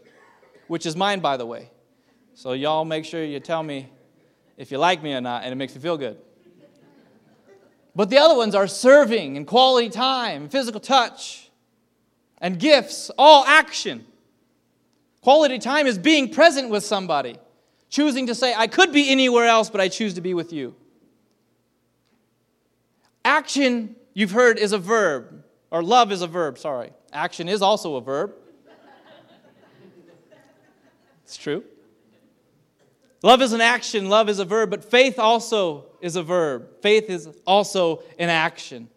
which 0.67 0.85
is 0.85 0.95
mine 0.95 1.19
by 1.19 1.37
the 1.37 1.45
way. 1.45 1.71
So 2.33 2.53
y'all 2.53 2.85
make 2.85 3.05
sure 3.05 3.23
you 3.23 3.39
tell 3.39 3.63
me 3.63 3.89
if 4.57 4.71
you 4.71 4.77
like 4.77 5.01
me 5.01 5.13
or 5.13 5.21
not 5.21 5.43
and 5.43 5.51
it 5.51 5.55
makes 5.55 5.75
me 5.75 5.81
feel 5.81 5.97
good. 5.97 6.17
But 7.95 8.09
the 8.09 8.17
other 8.17 8.35
ones 8.35 8.55
are 8.55 8.67
serving 8.67 9.35
and 9.35 9.45
quality 9.45 9.89
time, 9.89 10.47
physical 10.49 10.79
touch, 10.79 11.49
and 12.37 12.59
gifts, 12.59 13.11
all 13.17 13.45
action. 13.45 14.05
Quality 15.21 15.59
time 15.59 15.85
is 15.87 15.97
being 15.97 16.31
present 16.31 16.69
with 16.69 16.85
somebody, 16.85 17.37
choosing 17.89 18.27
to 18.27 18.35
say, 18.35 18.53
I 18.55 18.67
could 18.67 18.93
be 18.93 19.09
anywhere 19.09 19.45
else, 19.45 19.69
but 19.69 19.81
I 19.81 19.89
choose 19.89 20.13
to 20.13 20.21
be 20.21 20.33
with 20.33 20.53
you. 20.53 20.75
Action, 23.25 23.95
you've 24.13 24.31
heard, 24.31 24.57
is 24.57 24.71
a 24.71 24.77
verb, 24.77 25.43
or 25.71 25.83
love 25.83 26.11
is 26.11 26.21
a 26.21 26.27
verb, 26.27 26.57
sorry. 26.57 26.91
Action 27.11 27.49
is 27.49 27.61
also 27.61 27.95
a 27.95 28.01
verb. 28.01 28.33
It's 31.23 31.37
true. 31.37 31.63
Love 33.21 33.41
is 33.41 33.51
an 33.51 33.61
action, 33.61 34.09
love 34.09 34.29
is 34.29 34.39
a 34.39 34.45
verb, 34.45 34.69
but 34.69 34.83
faith 34.83 35.19
also 35.19 35.85
is 36.01 36.15
a 36.15 36.23
verb. 36.23 36.81
Faith 36.81 37.09
is 37.09 37.27
also 37.45 38.01
an 38.17 38.29
action. 38.29 38.89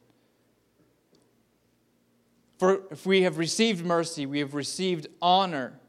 For 2.58 2.82
if 2.92 3.04
we 3.04 3.22
have 3.22 3.38
received 3.38 3.84
mercy, 3.84 4.24
we 4.24 4.38
have 4.38 4.54
received 4.54 5.08
honor, 5.20 5.80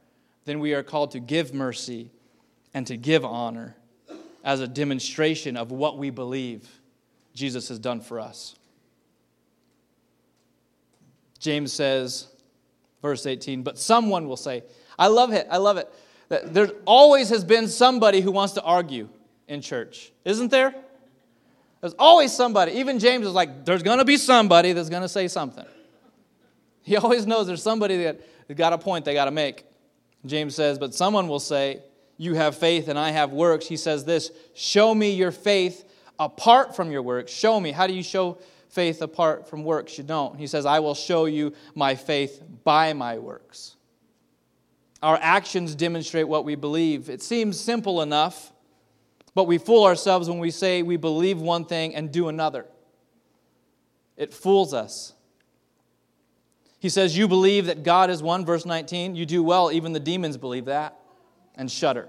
then 0.46 0.60
we 0.60 0.74
are 0.74 0.82
called 0.82 1.12
to 1.12 1.20
give 1.20 1.54
mercy 1.54 2.10
and 2.74 2.88
to 2.88 2.98
give 2.98 3.24
honor 3.24 3.76
as 4.44 4.60
a 4.60 4.68
demonstration 4.68 5.56
of 5.56 5.72
what 5.72 5.98
we 6.00 6.10
believe 6.10 6.68
Jesus 7.36 7.70
has 7.70 7.78
done 7.78 8.02
for 8.02 8.20
us. 8.20 8.56
James 11.44 11.74
says, 11.74 12.28
verse 13.02 13.26
18, 13.26 13.64
but 13.64 13.78
someone 13.78 14.30
will 14.30 14.38
say, 14.38 14.64
I 14.98 15.08
love 15.08 15.34
it, 15.34 15.46
I 15.52 15.58
love 15.58 15.76
it. 15.76 15.92
There 16.30 16.72
always 16.86 17.30
has 17.30 17.44
been 17.44 17.68
somebody 17.68 18.22
who 18.22 18.32
wants 18.32 18.54
to 18.54 18.62
argue 18.64 19.10
in 19.50 19.62
church, 19.62 20.14
isn't 20.24 20.52
there? 20.52 20.74
There's 21.82 21.96
always 22.00 22.32
somebody. 22.32 22.72
Even 22.74 22.98
James 22.98 23.28
is 23.28 23.34
like, 23.34 23.66
there's 23.66 23.84
going 23.84 23.98
to 23.98 24.06
be 24.06 24.16
somebody 24.16 24.72
that's 24.72 24.88
going 24.88 25.02
to 25.02 25.10
say 25.10 25.28
something. 25.28 25.66
He 26.82 26.96
always 26.96 27.28
knows 27.28 27.46
there's 27.46 27.62
somebody 27.62 27.98
that 28.04 28.22
got 28.56 28.72
a 28.72 28.78
point 28.78 29.04
they 29.04 29.14
got 29.14 29.26
to 29.26 29.32
make. 29.32 29.66
James 30.26 30.56
says, 30.56 30.80
but 30.80 30.96
someone 30.96 31.28
will 31.28 31.42
say, 31.42 31.82
You 32.18 32.36
have 32.36 32.58
faith 32.58 32.88
and 32.88 32.98
I 32.98 33.12
have 33.12 33.34
works. 33.34 33.68
He 33.68 33.76
says 33.76 34.06
this 34.06 34.32
Show 34.54 34.96
me 34.96 35.12
your 35.12 35.32
faith 35.32 35.84
apart 36.18 36.74
from 36.74 36.90
your 36.90 37.02
works. 37.02 37.34
Show 37.34 37.60
me. 37.60 37.72
How 37.72 37.86
do 37.86 37.94
you 37.94 38.04
show 38.04 38.38
faith 38.74 39.02
apart 39.02 39.48
from 39.48 39.64
works? 39.64 39.98
You 39.98 40.04
don't. 40.04 40.38
He 40.38 40.48
says, 40.48 40.66
I 40.66 40.80
will 40.80 40.96
show 40.96 41.26
you 41.26 41.54
my 41.76 41.96
faith 41.96 42.42
by 42.64 42.94
my 42.94 43.20
works. 43.20 43.76
Our 45.02 45.20
actions 45.22 45.76
demonstrate 45.76 46.28
what 46.28 46.46
we 46.46 46.56
believe. 46.56 47.10
It 47.10 47.22
seems 47.22 47.60
simple 47.60 48.02
enough, 48.02 48.54
but 49.36 49.46
we 49.46 49.58
fool 49.58 49.84
ourselves 49.84 50.30
when 50.30 50.40
we 50.40 50.50
say 50.50 50.82
we 50.82 50.98
believe 50.98 51.40
one 51.40 51.66
thing 51.66 51.94
and 51.94 52.12
do 52.12 52.30
another. 52.30 52.66
It 54.16 54.34
fools 54.34 54.74
us. 54.74 55.14
He 56.80 56.90
says, 56.90 57.18
You 57.18 57.28
believe 57.28 57.66
that 57.66 57.84
God 57.84 58.10
is 58.10 58.24
one, 58.24 58.46
verse 58.46 58.66
19. 58.66 59.16
You 59.16 59.26
do 59.26 59.44
well, 59.44 59.72
even 59.72 59.94
the 59.94 60.00
demons 60.00 60.38
believe 60.38 60.66
that 60.66 60.98
and 61.56 61.70
shudder. 61.70 62.08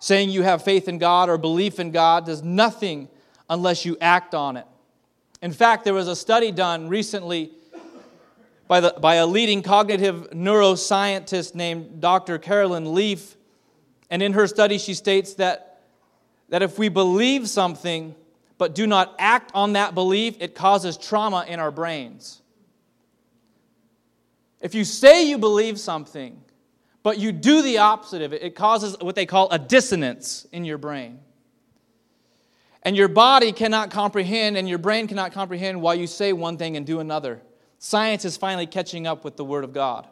Saying 0.00 0.30
you 0.30 0.42
have 0.42 0.62
faith 0.62 0.88
in 0.88 0.98
God 0.98 1.28
or 1.28 1.36
belief 1.36 1.80
in 1.80 1.90
God 1.90 2.26
does 2.26 2.42
nothing 2.42 3.08
unless 3.50 3.84
you 3.84 3.96
act 4.00 4.34
on 4.34 4.56
it. 4.56 4.66
In 5.40 5.52
fact, 5.52 5.84
there 5.84 5.94
was 5.94 6.08
a 6.08 6.16
study 6.16 6.50
done 6.50 6.88
recently 6.88 7.52
by, 8.66 8.80
the, 8.80 8.94
by 9.00 9.16
a 9.16 9.26
leading 9.26 9.62
cognitive 9.62 10.30
neuroscientist 10.30 11.54
named 11.54 12.00
Dr. 12.00 12.38
Caroline 12.38 12.94
Leaf. 12.94 13.36
And 14.10 14.22
in 14.22 14.32
her 14.32 14.46
study, 14.46 14.78
she 14.78 14.94
states 14.94 15.34
that, 15.34 15.80
that 16.48 16.62
if 16.62 16.78
we 16.78 16.88
believe 16.88 17.48
something 17.48 18.14
but 18.58 18.74
do 18.74 18.86
not 18.86 19.14
act 19.18 19.52
on 19.54 19.74
that 19.74 19.94
belief, 19.94 20.36
it 20.40 20.54
causes 20.54 20.96
trauma 20.96 21.44
in 21.48 21.60
our 21.60 21.70
brains. 21.70 22.42
If 24.60 24.74
you 24.74 24.84
say 24.84 25.28
you 25.28 25.38
believe 25.38 25.78
something, 25.78 26.42
but 27.04 27.18
you 27.18 27.30
do 27.30 27.62
the 27.62 27.78
opposite 27.78 28.22
of 28.22 28.32
it, 28.32 28.42
it 28.42 28.56
causes 28.56 28.96
what 29.00 29.14
they 29.14 29.26
call 29.26 29.48
a 29.52 29.58
dissonance 29.58 30.46
in 30.50 30.64
your 30.64 30.78
brain. 30.78 31.20
And 32.82 32.96
your 32.96 33.08
body 33.08 33.52
cannot 33.52 33.90
comprehend, 33.90 34.56
and 34.56 34.68
your 34.68 34.78
brain 34.78 35.08
cannot 35.08 35.32
comprehend 35.32 35.80
why 35.82 35.94
you 35.94 36.06
say 36.06 36.32
one 36.32 36.56
thing 36.56 36.76
and 36.76 36.86
do 36.86 37.00
another. 37.00 37.42
Science 37.78 38.24
is 38.24 38.36
finally 38.36 38.66
catching 38.66 39.06
up 39.06 39.24
with 39.24 39.36
the 39.36 39.44
Word 39.44 39.64
of 39.64 39.72
God. 39.72 40.06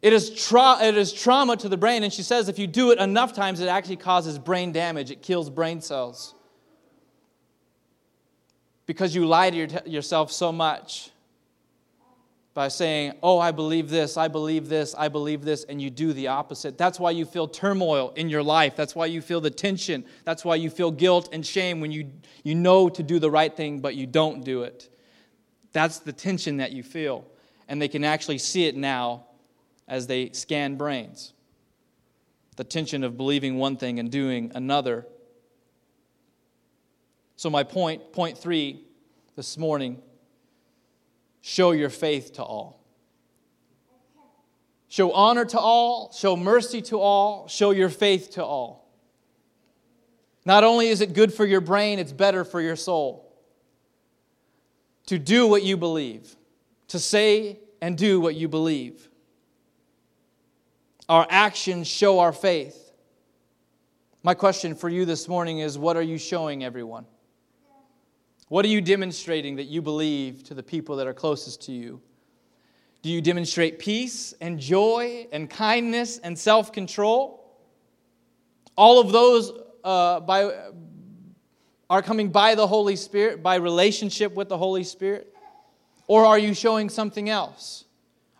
It 0.00 0.12
is, 0.12 0.30
tra- 0.30 0.82
it 0.82 0.96
is 0.96 1.12
trauma 1.12 1.56
to 1.58 1.68
the 1.68 1.76
brain, 1.76 2.02
and 2.02 2.12
she 2.12 2.22
says 2.22 2.48
if 2.48 2.58
you 2.58 2.66
do 2.66 2.90
it 2.90 2.98
enough 2.98 3.32
times, 3.32 3.60
it 3.60 3.68
actually 3.68 3.96
causes 3.96 4.38
brain 4.38 4.72
damage. 4.72 5.10
It 5.10 5.22
kills 5.22 5.48
brain 5.48 5.80
cells. 5.80 6.34
Because 8.86 9.14
you 9.14 9.26
lie 9.26 9.50
to 9.50 9.56
your 9.56 9.66
t- 9.68 9.90
yourself 9.90 10.32
so 10.32 10.50
much 10.50 11.12
by 12.54 12.68
saying, 12.68 13.14
Oh, 13.22 13.38
I 13.38 13.50
believe 13.50 13.88
this, 13.88 14.16
I 14.16 14.28
believe 14.28 14.68
this, 14.68 14.94
I 14.96 15.08
believe 15.08 15.42
this, 15.42 15.64
and 15.64 15.80
you 15.80 15.90
do 15.90 16.12
the 16.12 16.28
opposite. 16.28 16.76
That's 16.76 17.00
why 17.00 17.10
you 17.12 17.24
feel 17.24 17.48
turmoil 17.48 18.12
in 18.16 18.28
your 18.28 18.42
life. 18.42 18.76
That's 18.76 18.94
why 18.94 19.06
you 19.06 19.22
feel 19.22 19.40
the 19.40 19.50
tension. 19.50 20.04
That's 20.24 20.44
why 20.44 20.56
you 20.56 20.70
feel 20.70 20.90
guilt 20.90 21.30
and 21.32 21.44
shame 21.46 21.80
when 21.80 21.92
you, 21.92 22.10
you 22.42 22.54
know 22.54 22.88
to 22.90 23.02
do 23.02 23.18
the 23.18 23.30
right 23.30 23.54
thing, 23.54 23.80
but 23.80 23.94
you 23.94 24.06
don't 24.06 24.44
do 24.44 24.62
it. 24.62 24.88
That's 25.72 26.00
the 26.00 26.12
tension 26.12 26.58
that 26.58 26.72
you 26.72 26.82
feel. 26.82 27.26
And 27.68 27.80
they 27.80 27.88
can 27.88 28.04
actually 28.04 28.38
see 28.38 28.66
it 28.66 28.76
now 28.76 29.24
as 29.88 30.06
they 30.06 30.30
scan 30.32 30.76
brains. 30.76 31.32
The 32.56 32.64
tension 32.64 33.02
of 33.02 33.16
believing 33.16 33.56
one 33.56 33.78
thing 33.78 33.98
and 33.98 34.10
doing 34.10 34.52
another. 34.54 35.06
So, 37.36 37.48
my 37.48 37.62
point, 37.62 38.12
point 38.12 38.36
three 38.36 38.84
this 39.36 39.56
morning 39.56 40.02
show 41.42 41.72
your 41.72 41.90
faith 41.90 42.34
to 42.34 42.42
all. 42.42 42.80
Show 44.88 45.12
honor 45.12 45.44
to 45.44 45.58
all, 45.58 46.12
show 46.12 46.36
mercy 46.36 46.80
to 46.82 46.98
all, 46.98 47.48
show 47.48 47.70
your 47.70 47.88
faith 47.88 48.32
to 48.32 48.44
all. 48.44 48.90
Not 50.44 50.64
only 50.64 50.88
is 50.88 51.00
it 51.00 51.12
good 51.12 51.32
for 51.32 51.44
your 51.44 51.60
brain, 51.60 51.98
it's 51.98 52.12
better 52.12 52.44
for 52.44 52.60
your 52.60 52.76
soul 52.76 53.28
to 55.06 55.18
do 55.18 55.46
what 55.46 55.62
you 55.62 55.76
believe, 55.76 56.36
to 56.88 56.98
say 56.98 57.58
and 57.80 57.98
do 57.98 58.20
what 58.20 58.34
you 58.34 58.48
believe. 58.48 59.08
Our 61.08 61.26
actions 61.28 61.88
show 61.88 62.20
our 62.20 62.32
faith. 62.32 62.92
My 64.22 64.34
question 64.34 64.74
for 64.74 64.88
you 64.88 65.04
this 65.04 65.28
morning 65.28 65.58
is 65.58 65.76
what 65.76 65.96
are 65.96 66.02
you 66.02 66.18
showing 66.18 66.62
everyone? 66.64 67.06
What 68.52 68.66
are 68.66 68.68
you 68.68 68.82
demonstrating 68.82 69.56
that 69.56 69.64
you 69.64 69.80
believe 69.80 70.44
to 70.44 70.52
the 70.52 70.62
people 70.62 70.96
that 70.96 71.06
are 71.06 71.14
closest 71.14 71.62
to 71.62 71.72
you? 71.72 72.02
Do 73.00 73.08
you 73.08 73.22
demonstrate 73.22 73.78
peace 73.78 74.34
and 74.42 74.60
joy 74.60 75.26
and 75.32 75.48
kindness 75.48 76.18
and 76.18 76.38
self 76.38 76.70
control? 76.70 77.50
All 78.76 79.00
of 79.00 79.10
those 79.10 79.52
uh, 79.82 80.20
by, 80.20 80.54
are 81.88 82.02
coming 82.02 82.28
by 82.28 82.54
the 82.54 82.66
Holy 82.66 82.94
Spirit, 82.94 83.42
by 83.42 83.54
relationship 83.54 84.34
with 84.34 84.50
the 84.50 84.58
Holy 84.58 84.84
Spirit? 84.84 85.34
Or 86.06 86.26
are 86.26 86.38
you 86.38 86.52
showing 86.52 86.90
something 86.90 87.30
else? 87.30 87.86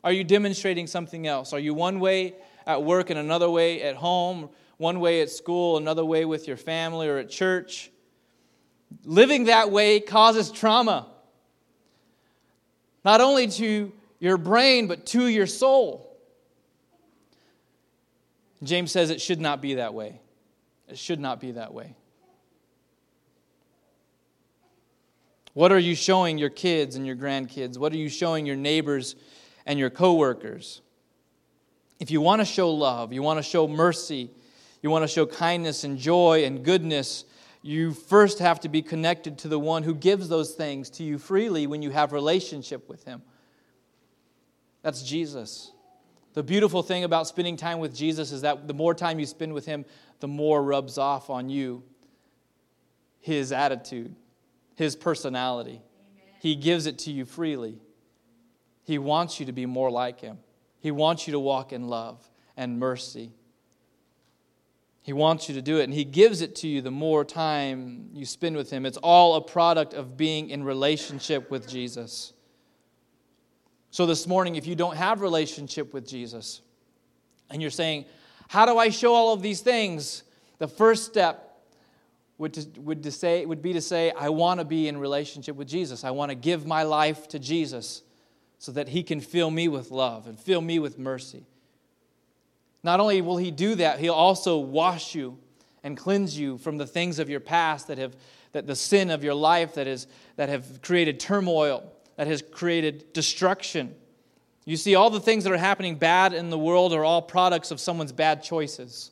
Are 0.04 0.12
you 0.12 0.24
demonstrating 0.24 0.86
something 0.86 1.26
else? 1.26 1.54
Are 1.54 1.58
you 1.58 1.72
one 1.72 2.00
way 2.00 2.34
at 2.66 2.82
work 2.82 3.08
and 3.08 3.18
another 3.18 3.48
way 3.48 3.80
at 3.80 3.96
home, 3.96 4.50
one 4.76 5.00
way 5.00 5.22
at 5.22 5.30
school, 5.30 5.78
another 5.78 6.04
way 6.04 6.26
with 6.26 6.46
your 6.46 6.58
family 6.58 7.08
or 7.08 7.16
at 7.16 7.30
church? 7.30 7.91
Living 9.04 9.44
that 9.44 9.70
way 9.70 10.00
causes 10.00 10.50
trauma, 10.50 11.06
not 13.04 13.20
only 13.20 13.48
to 13.48 13.92
your 14.18 14.36
brain, 14.36 14.86
but 14.86 15.06
to 15.06 15.26
your 15.26 15.46
soul. 15.46 16.16
James 18.62 18.92
says 18.92 19.10
it 19.10 19.20
should 19.20 19.40
not 19.40 19.60
be 19.60 19.74
that 19.74 19.94
way. 19.94 20.20
It 20.88 20.98
should 20.98 21.20
not 21.20 21.40
be 21.40 21.52
that 21.52 21.74
way. 21.74 21.96
What 25.54 25.72
are 25.72 25.78
you 25.78 25.94
showing 25.94 26.38
your 26.38 26.50
kids 26.50 26.96
and 26.96 27.06
your 27.06 27.16
grandkids? 27.16 27.76
What 27.76 27.92
are 27.92 27.98
you 27.98 28.08
showing 28.08 28.46
your 28.46 28.56
neighbors 28.56 29.16
and 29.66 29.78
your 29.78 29.90
coworkers? 29.90 30.80
If 32.00 32.10
you 32.10 32.20
want 32.20 32.40
to 32.40 32.44
show 32.44 32.70
love, 32.70 33.12
you 33.12 33.22
want 33.22 33.38
to 33.38 33.42
show 33.42 33.68
mercy, 33.68 34.30
you 34.82 34.90
want 34.90 35.02
to 35.02 35.08
show 35.08 35.26
kindness 35.26 35.84
and 35.84 35.98
joy 35.98 36.44
and 36.44 36.64
goodness, 36.64 37.24
You 37.62 37.92
first 37.92 38.40
have 38.40 38.60
to 38.60 38.68
be 38.68 38.82
connected 38.82 39.38
to 39.38 39.48
the 39.48 39.58
one 39.58 39.84
who 39.84 39.94
gives 39.94 40.28
those 40.28 40.52
things 40.52 40.90
to 40.90 41.04
you 41.04 41.18
freely 41.18 41.68
when 41.68 41.80
you 41.80 41.90
have 41.90 42.12
relationship 42.12 42.88
with 42.88 43.04
him. 43.04 43.22
That's 44.82 45.02
Jesus. 45.02 45.72
The 46.34 46.42
beautiful 46.42 46.82
thing 46.82 47.04
about 47.04 47.28
spending 47.28 47.56
time 47.56 47.78
with 47.78 47.94
Jesus 47.94 48.32
is 48.32 48.40
that 48.42 48.66
the 48.66 48.74
more 48.74 48.94
time 48.94 49.20
you 49.20 49.26
spend 49.26 49.54
with 49.54 49.64
him, 49.64 49.84
the 50.18 50.28
more 50.28 50.62
rubs 50.62 50.98
off 50.98 51.30
on 51.30 51.48
you 51.48 51.84
his 53.20 53.52
attitude, 53.52 54.14
his 54.74 54.96
personality. 54.96 55.80
Amen. 55.80 56.34
He 56.40 56.56
gives 56.56 56.86
it 56.86 56.98
to 57.00 57.12
you 57.12 57.24
freely. 57.24 57.78
He 58.82 58.98
wants 58.98 59.38
you 59.38 59.46
to 59.46 59.52
be 59.52 59.64
more 59.64 59.90
like 59.90 60.20
him. 60.20 60.38
He 60.80 60.90
wants 60.90 61.28
you 61.28 61.32
to 61.32 61.38
walk 61.38 61.72
in 61.72 61.86
love 61.86 62.28
and 62.56 62.80
mercy. 62.80 63.30
He 65.02 65.12
wants 65.12 65.48
you 65.48 65.54
to 65.56 65.62
do 65.62 65.80
it, 65.80 65.84
and 65.84 65.92
He 65.92 66.04
gives 66.04 66.42
it 66.42 66.54
to 66.56 66.68
you 66.68 66.80
the 66.80 66.92
more 66.92 67.24
time 67.24 68.10
you 68.14 68.24
spend 68.24 68.56
with 68.56 68.70
Him. 68.70 68.86
It's 68.86 68.98
all 68.98 69.34
a 69.34 69.40
product 69.40 69.94
of 69.94 70.16
being 70.16 70.50
in 70.50 70.62
relationship 70.62 71.50
with 71.50 71.68
Jesus. 71.68 72.32
So, 73.90 74.06
this 74.06 74.26
morning, 74.28 74.54
if 74.54 74.66
you 74.66 74.76
don't 74.76 74.96
have 74.96 75.20
relationship 75.20 75.92
with 75.92 76.06
Jesus, 76.06 76.62
and 77.50 77.60
you're 77.60 77.70
saying, 77.70 78.04
How 78.48 78.64
do 78.64 78.78
I 78.78 78.90
show 78.90 79.12
all 79.12 79.32
of 79.32 79.42
these 79.42 79.60
things? 79.60 80.22
The 80.58 80.68
first 80.68 81.04
step 81.04 81.52
would, 82.38 82.54
to, 82.54 82.80
would, 82.80 83.02
to 83.02 83.10
say, 83.10 83.44
would 83.44 83.60
be 83.60 83.72
to 83.72 83.80
say, 83.80 84.12
I 84.16 84.28
want 84.28 84.60
to 84.60 84.64
be 84.64 84.86
in 84.86 84.96
relationship 84.96 85.56
with 85.56 85.66
Jesus. 85.68 86.04
I 86.04 86.12
want 86.12 86.30
to 86.30 86.36
give 86.36 86.64
my 86.64 86.84
life 86.84 87.26
to 87.28 87.40
Jesus 87.40 88.02
so 88.58 88.70
that 88.72 88.88
He 88.88 89.02
can 89.02 89.20
fill 89.20 89.50
me 89.50 89.66
with 89.66 89.90
love 89.90 90.28
and 90.28 90.38
fill 90.38 90.60
me 90.60 90.78
with 90.78 90.96
mercy. 90.96 91.44
Not 92.82 93.00
only 93.00 93.20
will 93.20 93.36
He 93.36 93.50
do 93.50 93.74
that, 93.76 94.00
He'll 94.00 94.14
also 94.14 94.58
wash 94.58 95.14
you 95.14 95.38
and 95.82 95.96
cleanse 95.96 96.38
you 96.38 96.58
from 96.58 96.78
the 96.78 96.86
things 96.86 97.18
of 97.18 97.28
your 97.28 97.40
past 97.40 97.88
that 97.88 97.98
have 97.98 98.16
that 98.52 98.66
the 98.66 98.76
sin 98.76 99.10
of 99.10 99.24
your 99.24 99.34
life 99.34 99.74
that 99.74 99.86
is 99.86 100.06
that 100.36 100.48
have 100.48 100.82
created 100.82 101.18
turmoil, 101.18 101.90
that 102.16 102.26
has 102.26 102.42
created 102.42 103.12
destruction. 103.12 103.94
You 104.64 104.76
see, 104.76 104.94
all 104.94 105.10
the 105.10 105.20
things 105.20 105.44
that 105.44 105.52
are 105.52 105.58
happening 105.58 105.96
bad 105.96 106.32
in 106.32 106.50
the 106.50 106.58
world 106.58 106.92
are 106.92 107.04
all 107.04 107.22
products 107.22 107.70
of 107.70 107.80
someone's 107.80 108.12
bad 108.12 108.42
choices. 108.42 109.10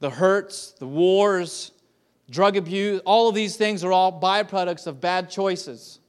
The 0.00 0.10
hurts, 0.10 0.72
the 0.72 0.88
wars, 0.88 1.70
drug 2.28 2.56
abuse, 2.56 3.00
all 3.04 3.28
of 3.28 3.34
these 3.34 3.56
things 3.56 3.84
are 3.84 3.92
all 3.92 4.20
byproducts 4.20 4.86
of 4.86 5.00
bad 5.00 5.30
choices. 5.30 6.00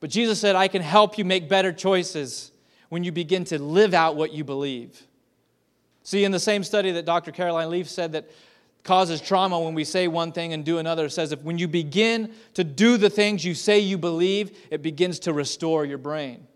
But 0.00 0.10
Jesus 0.10 0.38
said, 0.38 0.54
I 0.54 0.68
can 0.68 0.82
help 0.82 1.18
you 1.18 1.24
make 1.24 1.48
better 1.48 1.72
choices 1.72 2.52
when 2.88 3.04
you 3.04 3.12
begin 3.12 3.44
to 3.44 3.58
live 3.58 3.94
out 3.94 4.16
what 4.16 4.32
you 4.32 4.44
believe. 4.44 5.02
See, 6.02 6.24
in 6.24 6.32
the 6.32 6.40
same 6.40 6.64
study 6.64 6.92
that 6.92 7.04
Dr. 7.04 7.32
Caroline 7.32 7.70
Leaf 7.70 7.88
said 7.88 8.12
that 8.12 8.30
causes 8.82 9.20
trauma 9.20 9.60
when 9.60 9.74
we 9.74 9.84
say 9.84 10.08
one 10.08 10.32
thing 10.32 10.54
and 10.54 10.64
do 10.64 10.78
another, 10.78 11.08
says 11.08 11.32
if 11.32 11.42
when 11.42 11.58
you 11.58 11.68
begin 11.68 12.32
to 12.54 12.64
do 12.64 12.96
the 12.96 13.10
things 13.10 13.44
you 13.44 13.54
say 13.54 13.78
you 13.80 13.98
believe, 13.98 14.56
it 14.70 14.80
begins 14.80 15.18
to 15.20 15.32
restore 15.32 15.84
your 15.84 15.98
brain. 15.98 16.46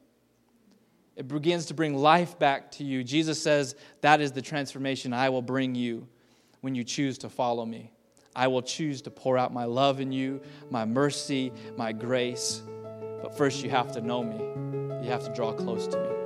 It 1.17 1.29
begins 1.29 1.67
to 1.67 1.75
bring 1.75 1.95
life 1.95 2.39
back 2.39 2.71
to 2.73 2.85
you. 2.85 3.05
Jesus 3.05 3.41
says, 3.41 3.75
That 4.01 4.21
is 4.21 4.33
the 4.33 4.41
transformation 4.41 5.13
I 5.13 5.29
will 5.29 5.43
bring 5.43 5.75
you 5.75 6.09
when 6.63 6.75
you 6.75 6.85
choose 6.85 7.19
to 7.19 7.29
follow 7.29 7.67
me. 7.67 7.93
I 8.35 8.47
will 8.47 8.63
choose 8.63 9.03
to 9.03 9.11
pour 9.11 9.37
out 9.37 9.53
my 9.53 9.65
love 9.65 10.01
in 10.01 10.11
you, 10.11 10.41
my 10.71 10.87
mercy, 10.87 11.53
my 11.77 11.93
grace. 11.93 12.63
But 13.21 13.37
first, 13.37 13.63
you 13.63 13.69
have 13.69 13.93
to 13.93 14.01
know 14.01 14.25
me, 14.25 15.05
you 15.05 15.11
have 15.11 15.25
to 15.25 15.35
draw 15.35 15.53
close 15.53 15.87
to 15.89 15.99
me. 15.99 16.22